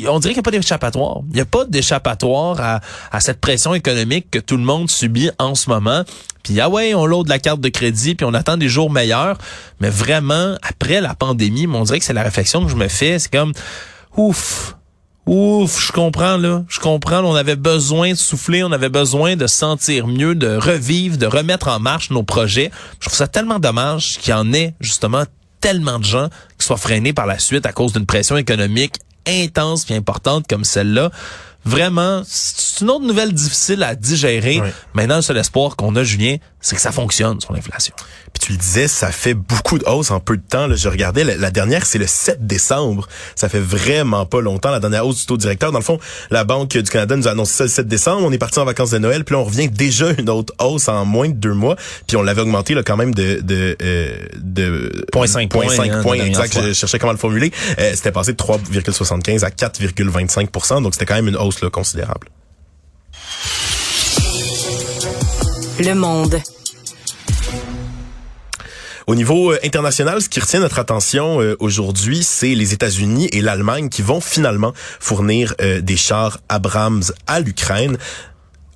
on 0.09 0.19
dirait 0.19 0.35
qu'il 0.35 0.39
n'y 0.39 0.39
a 0.39 0.43
pas 0.43 0.51
d'échappatoire. 0.51 1.21
Il 1.31 1.35
n'y 1.35 1.41
a 1.41 1.45
pas 1.45 1.65
d'échappatoire 1.65 2.61
à, 2.61 2.81
à 3.11 3.21
cette 3.21 3.41
pression 3.41 3.75
économique 3.75 4.31
que 4.31 4.39
tout 4.39 4.57
le 4.57 4.65
monde 4.65 4.91
subit 4.91 5.31
en 5.39 5.55
ce 5.55 5.71
moment. 5.71 6.05
Puis 6.43 6.61
ah 6.61 6.69
ouais, 6.69 6.95
on 6.95 7.07
load 7.07 7.29
la 7.29 7.39
carte 7.39 7.61
de 7.61 7.69
crédit, 7.69 8.15
puis 8.15 8.27
on 8.27 8.35
attend 8.35 8.57
des 8.57 8.69
jours 8.69 8.91
meilleurs. 8.91 9.39
Mais 9.81 9.91
vraiment, 9.91 10.57
après 10.63 11.01
la 11.01 11.15
pandémie, 11.15 11.67
on 11.67 11.85
dirait 11.85 11.99
que 11.99 12.05
c'est 12.05 12.13
la 12.13 12.23
réflexion 12.23 12.65
que 12.65 12.71
je 12.71 12.77
me 12.77 12.89
fais. 12.89 13.19
C'est 13.19 13.33
comme, 13.33 13.53
ouf, 14.17 14.77
Ouf, 15.25 15.87
je 15.87 15.93
comprends 15.93 16.37
là, 16.37 16.65
je 16.69 16.81
comprends. 16.81 17.21
On 17.21 17.37
avait 17.37 17.55
besoin 17.55 18.11
de 18.11 18.17
souffler, 18.17 18.65
on 18.65 18.73
avait 18.73 18.89
besoin 18.89 19.37
de 19.37 19.47
sentir 19.47 20.09
mieux, 20.09 20.35
de 20.35 20.57
revivre, 20.57 21.17
de 21.17 21.27
remettre 21.27 21.69
en 21.69 21.79
marche 21.79 22.11
nos 22.11 22.25
projets. 22.25 22.73
Je 22.99 23.07
trouve 23.07 23.17
ça 23.17 23.29
tellement 23.29 23.61
dommage 23.61 24.19
qu'il 24.19 24.31
y 24.31 24.35
en 24.35 24.53
ait 24.53 24.75
justement 24.81 25.23
tellement 25.61 26.01
de 26.01 26.05
gens 26.05 26.29
qui 26.59 26.67
soient 26.67 26.77
freinés 26.77 27.13
par 27.13 27.27
la 27.27 27.39
suite 27.39 27.67
à 27.67 27.73
cause 27.73 27.93
d'une 27.93 28.05
pression 28.05 28.37
économique 28.37 28.97
intense 29.27 29.91
et 29.91 29.97
importante 29.97 30.47
comme 30.49 30.65
celle-là. 30.65 31.11
Vraiment, 31.65 32.23
c'est 32.27 32.81
une 32.83 32.91
autre 32.91 33.05
nouvelle 33.05 33.33
difficile 33.33 33.85
à 33.85 33.95
digérer. 33.95 34.61
Maintenant, 34.95 35.17
le 35.17 35.23
seul 35.23 35.37
espoir 35.37 35.77
qu'on 35.77 35.95
a, 35.95 36.03
Julien, 36.03 36.37
c'est 36.61 36.75
que 36.75 36.83
ça 36.83 36.91
fonctionne 36.91 37.41
sur 37.41 37.53
l'inflation. 37.53 37.95
Puis 38.33 38.47
tu 38.47 38.53
le 38.53 38.59
disais, 38.59 38.89
ça 38.89 39.11
fait 39.13 39.35
beaucoup 39.35 39.79
de 39.79 39.85
hausse 39.87 40.11
en 40.11 40.21
peu 40.21 40.37
de 40.37 40.43
temps. 40.43 40.67
Là, 40.67 40.77
je 40.77 40.89
regardais, 40.89 41.25
la, 41.25 41.51
dernière, 41.51 41.85
c'est 41.87 41.99
le 41.99 42.07
7 42.07 42.47
décembre. 42.47 43.09
Ça 43.35 43.49
fait 43.49 43.61
vraiment 43.61 44.27
pas 44.27 44.41
longtemps, 44.41 44.71
la 44.71 44.81
dernière 44.81 45.07
hausse 45.07 45.21
du 45.21 45.27
taux 45.27 45.37
directeur. 45.37 45.73
Dans 45.73 45.79
le 45.79 45.85
fond, 45.85 45.99
la 46.31 46.45
Banque 46.45 46.71
du 46.71 46.83
Canada 46.83 47.17
nous 47.17 47.29
a 47.29 47.33
annoncé 47.33 47.53
ça 47.53 47.65
le 47.65 47.71
7 47.71 47.89
décembre. 47.89 48.27
On 48.27 48.33
est 48.33 48.39
parti 48.39 48.59
en 48.59 48.65
vacances 48.65 48.91
de 48.91 48.99
Noël, 48.99 49.25
puis 49.25 49.35
là, 49.35 49.41
on 49.41 49.45
revient 49.45 49.69
déjà 49.69 50.11
une 50.19 50.31
autre 50.31 50.55
hausse 50.59 50.89
en 50.89 51.05
moins 51.05 51.29
de 51.29 51.35
deux 51.35 51.55
mois. 51.55 51.77
Puis 52.07 52.17
on 52.17 52.23
l'avait 52.23 52.43
augmenté 52.43 52.75
là, 52.75 52.83
quand 52.83 52.97
même 52.97 53.15
de... 53.15 53.41
de, 53.43 53.77
euh, 53.83 54.17
de 54.37 55.05
0.5 55.13 55.49
points. 55.49 55.69
5 55.69 56.03
points, 56.03 56.17
exact. 56.17 56.59
Je 56.63 56.73
cherchais 56.73 56.99
comment 56.99 57.13
le 57.13 57.19
formuler. 57.19 57.53
Euh, 57.79 57.93
c'était 57.95 58.13
passé 58.13 58.33
de 58.33 58.39
3,75 58.39 59.45
à 59.45 59.51
4,25% 59.51 60.83
Donc 60.83 60.95
c'était 60.95 61.07
quand 61.07 61.15
même 61.15 61.29
une 61.29 61.37
hausse 61.37 61.61
là, 61.63 61.71
considérable. 61.71 62.29
Le 65.79 65.95
monde. 65.95 66.41
Au 69.07 69.15
niveau 69.15 69.53
euh, 69.53 69.59
international, 69.65 70.23
ce 70.23 70.29
qui 70.29 70.41
retient 70.41 70.61
notre 70.61 70.79
attention 70.79 71.41
euh, 71.41 71.57
aujourd'hui, 71.59 72.23
c'est 72.23 72.55
les 72.55 72.73
États-Unis 72.73 73.29
et 73.33 73.41
l'Allemagne 73.41 73.89
qui 73.89 74.03
vont 74.03 74.21
finalement 74.21 74.73
fournir 75.01 75.55
euh, 75.61 75.81
des 75.81 75.97
chars 75.97 76.39
Abrams 76.49 77.03
à 77.27 77.41
l'Ukraine. 77.41 77.99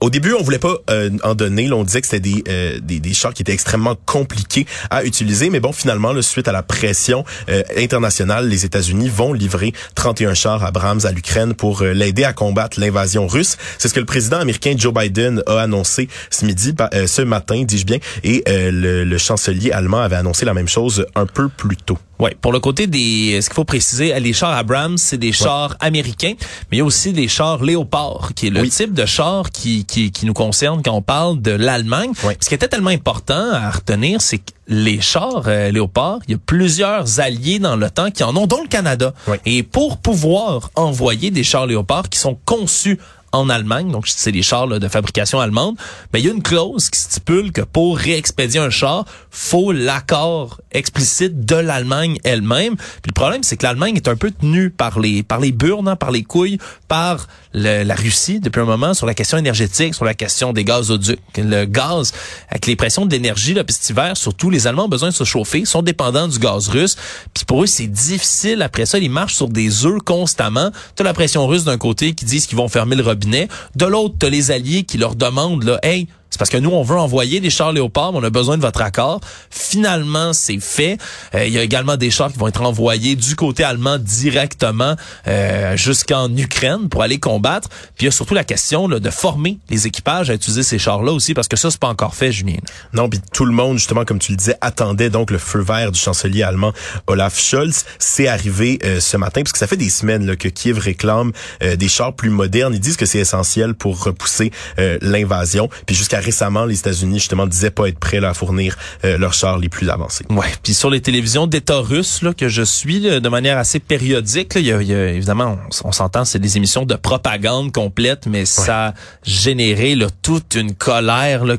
Au 0.01 0.11
début, 0.11 0.35
on 0.35 0.43
voulait 0.43 0.59
pas 0.59 0.77
euh, 0.91 1.09
en 1.25 1.35
donner. 1.35 1.69
Là, 1.69 1.77
on 1.77 1.83
disait 1.83 2.03
que 2.03 2.07
c'était 2.07 2.21
des, 2.21 2.45
euh, 2.49 2.79
des, 2.83 3.01
des 3.01 3.15
chars 3.15 3.33
qui 3.33 3.41
étaient 3.41 3.55
extrêmement 3.55 3.97
compliqués 4.05 4.67
à 4.91 5.05
utiliser. 5.05 5.49
Mais 5.49 5.59
bon, 5.59 5.73
finalement, 5.73 6.13
là, 6.13 6.21
suite 6.21 6.49
à 6.49 6.53
la 6.53 6.63
pression 6.63 7.25
euh, 7.49 7.63
internationale, 7.79 8.47
les 8.47 8.67
États-Unis 8.67 9.09
vont 9.09 9.33
livrer 9.33 9.73
31 9.95 10.35
chars 10.35 10.63
Abrams 10.65 11.01
à 11.05 11.13
l'Ukraine 11.13 11.55
pour 11.55 11.83
l'aider 11.83 12.25
à 12.25 12.35
combattre 12.35 12.79
l'invasion 12.79 13.27
russe. 13.27 13.57
C'est 13.79 13.89
ce 13.89 13.95
que 13.95 14.01
le 14.01 14.07
président 14.07 14.39
américain 14.39 14.75
Joe 14.77 14.93
Biden 14.93 15.43
a 15.47 15.61
annoncé 15.61 16.09
ce 16.31 16.45
midi, 16.45 16.75
ce 17.07 17.23
matin, 17.23 17.65
dis-je 17.65 17.87
bien. 17.87 17.99
Et 18.23 18.43
le, 18.47 19.05
le 19.05 19.19
chancelier 19.19 19.71
allemand 19.71 20.01
avait 20.01 20.17
annoncé 20.17 20.45
la 20.45 20.53
même 20.53 20.69
chose 20.69 21.07
un 21.15 21.27
peu 21.27 21.49
plus 21.49 21.77
tôt. 21.77 21.99
Oui, 22.19 22.31
pour 22.41 22.53
le 22.53 22.61
côté 22.61 22.87
des, 22.87 23.41
ce 23.43 23.49
qu'il 23.51 23.57
faut 23.57 23.65
préciser, 23.65 24.19
les 24.21 24.33
chars 24.33 24.53
Abrams, 24.57 24.97
c'est 24.97 25.19
des 25.19 25.33
chars 25.33 25.77
américains, 25.81 26.33
mais 26.71 26.77
il 26.77 26.79
y 26.79 26.81
a 26.81 26.85
aussi 26.85 27.13
des 27.13 27.29
chars 27.29 27.63
Léopard, 27.63 28.31
qui 28.35 28.47
est 28.47 28.51
le 28.51 28.67
type 28.69 28.95
de 28.95 29.05
char 29.05 29.51
qui, 29.51 29.85
qui, 29.87 30.11
qui, 30.11 30.27
nous 30.27 30.35
concerne 30.35 30.83
quand 30.83 30.93
on 30.93 31.03
parle 31.03 31.41
de 31.41 31.51
l'Allemagne. 31.51 32.13
Ce 32.41 32.49
qui 32.49 32.55
était 32.55 32.69
tellement 32.69 32.91
important 32.91 33.53
à 33.53 33.71
retenir, 33.71 34.21
c'est 34.21 34.39
que 34.39 34.53
les 34.69 35.01
chars 35.01 35.45
euh, 35.47 35.71
Léopard, 35.71 36.19
il 36.27 36.33
y 36.33 36.35
a 36.35 36.39
plusieurs 36.45 37.21
alliés 37.21 37.59
dans 37.59 37.77
l'OTAN 37.77 38.11
qui 38.11 38.25
en 38.25 38.37
ont, 38.37 38.47
dont 38.47 38.63
le 38.63 38.69
Canada. 38.69 39.15
Et 39.45 39.63
pour 39.63 39.99
pouvoir 39.99 40.71
envoyer 40.75 41.31
des 41.31 41.45
chars 41.45 41.67
Léopard 41.67 42.09
qui 42.09 42.19
sont 42.19 42.37
conçus 42.45 42.99
en 43.37 43.49
Allemagne, 43.49 43.91
donc 43.91 44.07
c'est 44.09 44.33
des 44.33 44.43
chars 44.43 44.67
de 44.67 44.89
fabrication 44.89 45.41
allemande, 45.41 45.77
mais 46.13 46.21
il 46.21 46.27
y 46.27 46.29
a 46.29 46.33
une 46.33 46.43
clause 46.43 46.91
qui 46.91 47.01
stipule 47.01 47.53
que 47.53 47.63
pour 47.63 47.99
réexpédier 47.99 48.61
un 48.61 48.71
char, 48.71 49.05
faut 49.31 49.73
l'accord 49.73 50.61
explicite 50.73 51.45
de 51.45 51.57
l'Allemagne 51.57 52.19
elle-même. 52.25 52.77
Puis 52.77 53.09
le 53.09 53.15
problème, 53.15 53.43
c'est 53.43 53.57
que 53.57 53.65
l'Allemagne 53.65 53.97
est 53.97 54.09
un 54.09 54.17
peu 54.17 54.31
tenue 54.31 54.71
par 54.71 54.99
les 54.99 55.23
par 55.23 55.41
les 55.41 55.53
burnes, 55.53 55.89
hein, 55.89 55.97
par 55.97 56.11
les 56.11 56.23
couilles, 56.23 56.59
par 56.89 57.27
la 57.53 57.95
Russie 57.95 58.41
depuis 58.41 58.61
un 58.61 58.65
moment 58.65 58.93
sur 58.95 59.07
la 59.07 59.15
question 59.15 59.39
énergétique, 59.39 59.95
sur 59.95 60.05
la 60.05 60.15
question 60.15 60.53
des 60.53 60.65
gazoducs. 60.65 61.19
Le 61.37 61.65
gaz, 61.65 62.13
avec 62.51 62.67
les 62.67 62.77
pressions 62.77 63.07
de 63.07 63.11
l'énergie, 63.11 63.55
là, 63.55 63.63
cet 63.69 63.89
hiver, 63.91 64.17
surtout 64.17 64.51
les 64.51 64.67
Allemands 64.67 64.85
ont 64.85 64.89
besoin 64.89 65.09
de 65.09 65.15
se 65.15 65.25
chauffer, 65.25 65.65
sont 65.65 65.83
dépendants 65.83 66.29
du 66.29 66.39
gaz 66.39 66.69
russe. 66.69 66.97
Puis 67.35 67.45
pour 67.45 67.63
eux, 67.63 67.67
c'est 67.67 67.87
difficile. 67.87 68.63
Après 68.63 68.87
ça, 68.87 68.99
ils 68.99 69.11
marchent 69.11 69.35
sur 69.35 69.49
des 69.49 69.87
œufs 69.87 70.01
constamment. 70.05 70.71
T'as 70.95 71.05
la 71.05 71.15
pression 71.15 71.47
russe 71.47 71.65
d'un 71.65 71.79
côté 71.79 72.15
qui 72.15 72.25
disent 72.25 72.47
qu'ils 72.47 72.59
vont 72.59 72.69
fermer 72.69 72.97
le 72.97 73.03
robinet. 73.03 73.26
De 73.75 73.87
l'autre, 73.87 74.17
t'as 74.19 74.29
les 74.29 74.51
alliés 74.51 74.85
qui 74.85 74.99
leur 74.99 75.15
demandent, 75.15 75.65
là, 75.65 75.79
hey, 75.83 76.09
c'est 76.37 76.39
parce 76.39 76.51
que 76.51 76.59
nous, 76.59 76.69
on 76.69 76.83
veut 76.83 76.99
envoyer 76.99 77.41
des 77.41 77.49
chars 77.49 77.73
Léopard, 77.73 78.13
on 78.13 78.23
a 78.23 78.29
besoin 78.29 78.59
de 78.59 78.61
votre 78.61 78.83
accord. 78.83 79.23
Finalement, 79.49 80.35
c'est 80.35 80.61
fait. 80.61 80.99
Euh, 81.35 81.47
il 81.47 81.53
y 81.55 81.59
a 81.59 81.63
également 81.63 81.97
des 81.97 82.11
chars 82.11 82.31
qui 82.31 82.39
vont 82.39 82.47
être 82.47 82.61
envoyés 82.61 83.17
du 83.17 83.35
côté 83.37 83.65
allemand 83.65 83.97
directement 83.97 84.97
euh, 85.29 85.79
jusqu'en 85.79 86.29
Ukraine 86.37 86.91
pour 86.91 87.03
aller 87.03 87.19
combattre. 87.19 87.71
Puis 87.71 88.03
il 88.03 88.05
y 88.05 88.09
a 88.09 88.11
surtout 88.11 88.35
la 88.35 88.45
question 88.45 88.87
là, 88.87 89.01
de 89.01 89.09
former 89.09 89.57
les 89.71 89.87
équipages 89.87 90.29
à 90.29 90.35
utiliser 90.35 90.63
ces 90.63 90.79
chars-là 90.79 91.11
aussi, 91.11 91.33
parce 91.33 91.49
que 91.49 91.57
ça, 91.57 91.71
c'est 91.71 91.81
pas 91.81 91.89
encore 91.89 92.15
fait, 92.15 92.33
Julien. 92.33 92.59
Non, 92.93 93.09
puis 93.09 93.19
tout 93.33 93.47
le 93.47 93.53
monde, 93.53 93.79
justement, 93.79 94.05
comme 94.05 94.19
tu 94.19 94.33
le 94.33 94.37
disais, 94.37 94.57
attendait 94.61 95.09
donc 95.09 95.31
le 95.31 95.39
feu 95.39 95.61
vert 95.61 95.91
du 95.91 95.99
chancelier 95.99 96.43
allemand 96.43 96.75
Olaf 97.07 97.41
Scholz. 97.41 97.87
C'est 97.99 98.29
arrivé 98.29 98.79
euh, 98.85 99.01
ce 99.01 99.17
matin, 99.17 99.41
parce 99.41 99.53
que 99.53 99.59
ça 99.59 99.67
fait 99.67 99.79
des 99.79 99.89
semaines 99.89 100.27
là, 100.27 100.37
que 100.37 100.49
Kiev 100.49 100.79
réclame 100.79 101.33
des 101.63 101.89
chars 101.89 102.13
plus 102.13 102.29
modernes. 102.29 102.75
Ils 102.75 102.81
disent 102.81 102.99
que 102.99 103.07
c'est 103.07 103.21
essentiel 103.21 103.73
pour 103.73 104.05
repousser 104.05 104.53
l'invasion. 105.01 105.71
Puis 105.87 105.97
jusqu'à 105.97 106.21
récemment, 106.27 106.65
les 106.65 106.79
États-Unis 106.79 107.21
justement 107.21 107.47
disaient 107.47 107.71
pas 107.71 107.89
être 107.89 107.99
prêts 107.99 108.21
là, 108.21 108.31
à 108.31 108.35
fournir 108.35 108.77
euh, 109.05 109.17
leurs 109.17 109.33
chars 109.33 109.59
les 109.59 109.69
plus 109.69 109.89
avancés. 109.89 110.25
Ouais. 110.29 110.47
Puis 110.63 110.75
sur 110.75 110.91
les 110.91 111.01
télévisions 111.01 111.47
d'État 111.47 111.79
russe 111.79 112.23
là, 112.23 112.35
que 112.35 112.49
je 112.49 112.63
suis 112.63 113.01
de 113.01 113.29
manière 113.29 113.59
assez 113.59 113.79
périodique, 113.79 114.53
il 114.57 114.67
y, 114.67 114.73
a, 114.73 114.81
évidemment, 115.09 115.57
on, 115.85 115.93
s'entend, 115.93 116.25
c'est 116.25 116.39
des 116.39 116.57
émissions 116.57 116.85
de 116.85 116.95
propagande 116.95 117.73
complète, 117.73 118.27
mais 118.27 118.45
ça 118.45 118.89
a 118.89 118.95
généré 119.25 119.95
là, 119.95 120.09
toute 120.23 120.55
une 120.57 120.75
colère 120.75 121.45
là, 121.45 121.57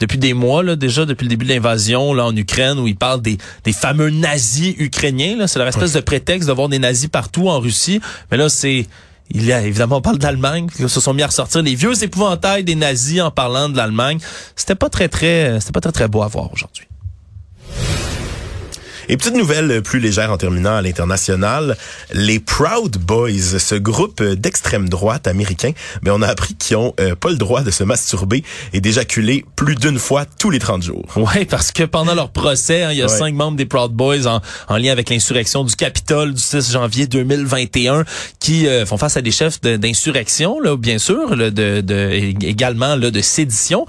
depuis 0.00 0.18
des 0.18 0.34
mois 0.34 0.62
là, 0.62 0.76
déjà 0.76 1.06
depuis 1.06 1.24
le 1.24 1.30
début 1.30 1.46
de 1.46 1.50
l'invasion 1.50 2.12
là 2.12 2.26
en 2.26 2.36
Ukraine 2.36 2.78
où 2.78 2.86
ils 2.86 2.96
parlent 2.96 3.22
des, 3.22 3.38
des 3.64 3.72
fameux 3.72 4.10
nazis 4.10 4.74
ukrainiens. 4.78 5.46
C'est 5.46 5.58
leur 5.58 5.68
espèce 5.68 5.92
de 5.92 6.00
prétexte 6.00 6.48
de 6.48 6.52
voir 6.52 6.68
des 6.68 6.78
nazis 6.78 7.08
partout 7.08 7.48
en 7.48 7.58
Russie, 7.58 8.00
mais 8.30 8.36
là 8.36 8.48
c'est 8.48 8.86
il 9.34 9.44
y 9.44 9.52
a 9.52 9.60
évidemment 9.62 9.96
on 9.96 10.00
parle 10.00 10.18
d'Allemagne, 10.18 10.68
qui 10.74 10.88
se 10.88 11.00
sont 11.00 11.12
mis 11.12 11.22
à 11.22 11.26
ressortir 11.26 11.62
les 11.62 11.74
vieux 11.74 12.02
épouvantails 12.02 12.64
des 12.64 12.76
nazis 12.76 13.20
en 13.20 13.30
parlant 13.30 13.68
de 13.68 13.76
l'Allemagne. 13.76 14.18
C'était 14.56 14.76
pas 14.76 14.88
très 14.88 15.08
très 15.08 15.60
c'était 15.60 15.72
pas 15.72 15.80
très 15.80 15.92
très 15.92 16.08
beau 16.08 16.22
à 16.22 16.28
voir 16.28 16.52
aujourd'hui. 16.52 16.86
Et 19.08 19.16
petite 19.16 19.34
nouvelle 19.34 19.82
plus 19.82 20.00
légère 20.00 20.30
en 20.30 20.38
terminant 20.38 20.76
à 20.76 20.82
l'international, 20.82 21.76
les 22.12 22.40
Proud 22.40 22.96
Boys, 22.96 23.58
ce 23.58 23.74
groupe 23.74 24.22
d'extrême 24.22 24.88
droite 24.88 25.26
américain, 25.26 25.72
mais 26.02 26.10
ben, 26.10 26.12
on 26.16 26.22
a 26.22 26.26
appris 26.26 26.54
qu'ils 26.54 26.76
ont 26.76 26.94
euh, 27.00 27.14
pas 27.14 27.30
le 27.30 27.36
droit 27.36 27.62
de 27.62 27.70
se 27.70 27.84
masturber 27.84 28.42
et 28.72 28.80
d'éjaculer 28.80 29.44
plus 29.56 29.74
d'une 29.74 29.98
fois 29.98 30.24
tous 30.38 30.50
les 30.50 30.58
30 30.58 30.82
jours. 30.82 31.04
Ouais, 31.16 31.44
parce 31.44 31.70
que 31.72 31.82
pendant 31.82 32.14
leur 32.14 32.30
procès, 32.30 32.82
hein, 32.82 32.92
il 32.92 32.98
y 32.98 33.02
a 33.02 33.08
cinq 33.08 33.34
membres 33.34 33.56
des 33.56 33.66
Proud 33.66 33.92
Boys 33.92 34.26
en, 34.26 34.40
en 34.68 34.76
lien 34.76 34.92
avec 34.92 35.10
l'insurrection 35.10 35.64
du 35.64 35.74
Capitole 35.76 36.32
du 36.34 36.40
6 36.40 36.72
janvier 36.72 37.06
2021 37.06 38.04
qui 38.40 38.66
euh, 38.66 38.86
font 38.86 38.96
face 38.96 39.16
à 39.16 39.22
des 39.22 39.30
chefs 39.30 39.60
d'insurrection, 39.60 40.60
là, 40.60 40.76
bien 40.76 40.98
sûr, 40.98 41.36
de, 41.36 41.50
de, 41.50 42.10
également 42.42 42.96
là, 42.96 43.10
de 43.10 43.20
sédition. 43.20 43.86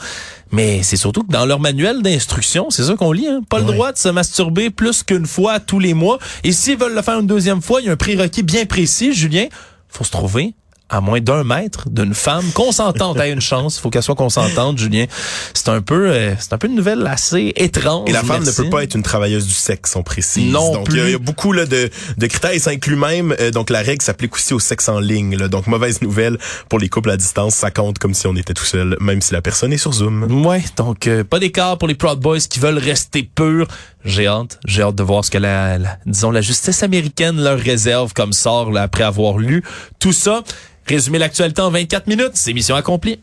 Mais 0.55 0.83
c'est 0.83 0.95
surtout 0.95 1.23
que 1.23 1.33
dans 1.33 1.45
leur 1.45 1.59
manuel 1.59 2.01
d'instruction, 2.01 2.69
c'est 2.69 2.85
ça 2.85 2.95
qu'on 2.95 3.11
lit, 3.11 3.27
hein? 3.27 3.41
pas 3.49 3.59
le 3.59 3.65
droit 3.65 3.91
de 3.91 3.97
se 3.97 4.07
masturber 4.07 4.69
plus 4.69 5.03
qu'une 5.03 5.25
fois 5.25 5.59
tous 5.59 5.79
les 5.79 5.93
mois. 5.93 6.17
Et 6.45 6.53
s'ils 6.53 6.77
veulent 6.77 6.95
le 6.95 7.01
faire 7.01 7.19
une 7.19 7.27
deuxième 7.27 7.61
fois, 7.61 7.81
il 7.81 7.87
y 7.87 7.89
a 7.89 7.91
un 7.91 7.97
prérequis 7.97 8.41
bien 8.41 8.65
précis, 8.65 9.13
Julien. 9.13 9.47
faut 9.89 10.05
se 10.05 10.11
trouver 10.11 10.53
à 10.89 11.01
moins 11.01 11.19
d'un 11.19 11.43
mètre 11.43 11.89
d'une 11.89 12.13
femme 12.13 12.45
consentante 12.53 13.19
à 13.19 13.27
une 13.27 13.41
chance. 13.41 13.77
Il 13.77 13.81
faut 13.81 13.89
qu'elle 13.89 14.03
soit 14.03 14.15
consentante, 14.15 14.77
Julien. 14.77 15.05
C'est 15.53 15.69
un 15.69 15.81
peu, 15.81 16.09
euh, 16.11 16.33
c'est 16.39 16.53
un 16.53 16.57
peu 16.57 16.67
une 16.67 16.75
nouvelle 16.75 17.05
assez 17.07 17.53
étrange. 17.55 18.07
Et 18.09 18.11
la 18.13 18.21
femme 18.23 18.43
merci. 18.43 18.59
ne 18.61 18.65
peut 18.65 18.69
pas 18.69 18.83
être 18.83 18.95
une 18.95 19.03
travailleuse 19.03 19.47
du 19.47 19.53
sexe, 19.53 19.95
on 19.95 20.03
précise. 20.03 20.51
Non 20.51 20.73
donc 20.73 20.87
il 20.91 20.97
y 20.97 20.99
a- 20.99 21.01
plus. 21.03 21.09
il 21.09 21.11
y, 21.13 21.15
a 21.15 21.19
beaucoup 21.19 21.51
là, 21.53 21.65
de, 21.65 21.89
de 22.17 22.27
critères 22.27 22.51
et 22.51 22.59
ça 22.59 22.69
inclut 22.71 22.95
même 22.95 23.35
euh, 23.39 23.49
donc 23.51 23.69
la 23.71 23.81
règle 23.81 24.03
s'applique 24.03 24.35
aussi 24.35 24.53
au 24.53 24.59
sexe 24.59 24.87
en 24.89 24.99
ligne. 24.99 25.35
là. 25.37 25.47
Donc 25.47 25.67
mauvaise 25.67 26.01
nouvelle 26.01 26.37
pour 26.69 26.77
les 26.79 26.87
couples 26.89 27.09
à 27.09 27.17
distance, 27.17 27.55
ça 27.55 27.71
compte 27.71 27.97
comme 27.97 28.13
si 28.13 28.27
on 28.27 28.35
était 28.35 28.53
tout 28.53 28.65
seul, 28.65 28.95
même 28.99 29.21
si 29.21 29.33
la 29.33 29.41
personne 29.41 29.73
est 29.73 29.77
sur 29.77 29.91
Zoom. 29.93 30.45
Ouais, 30.45 30.63
donc 30.77 31.07
euh, 31.07 31.23
pas 31.23 31.39
d'écart 31.39 31.77
pour 31.79 31.87
les 31.87 31.95
Proud 31.95 32.19
Boys 32.19 32.39
qui 32.49 32.59
veulent 32.59 32.77
rester 32.77 33.23
purs. 33.23 33.67
J'ai 34.05 34.27
hâte, 34.27 34.59
j'ai 34.65 34.83
hâte 34.83 34.93
de 34.93 35.01
voir 35.01 35.25
ce 35.25 35.31
que 35.31 35.39
la, 35.39 35.79
disons 36.05 36.29
la 36.29 36.41
justice 36.41 36.83
américaine 36.83 37.41
leur 37.41 37.57
réserve 37.57 38.13
comme 38.13 38.33
sort 38.33 38.77
après 38.77 39.03
avoir 39.03 39.39
lu 39.39 39.63
tout 39.99 40.13
ça. 40.13 40.43
Résumer 40.87 41.17
l'actualité 41.17 41.61
en 41.61 41.71
24 41.71 42.05
minutes, 42.05 42.31
c'est 42.35 42.53
mission 42.53 42.75
accomplie. 42.75 43.19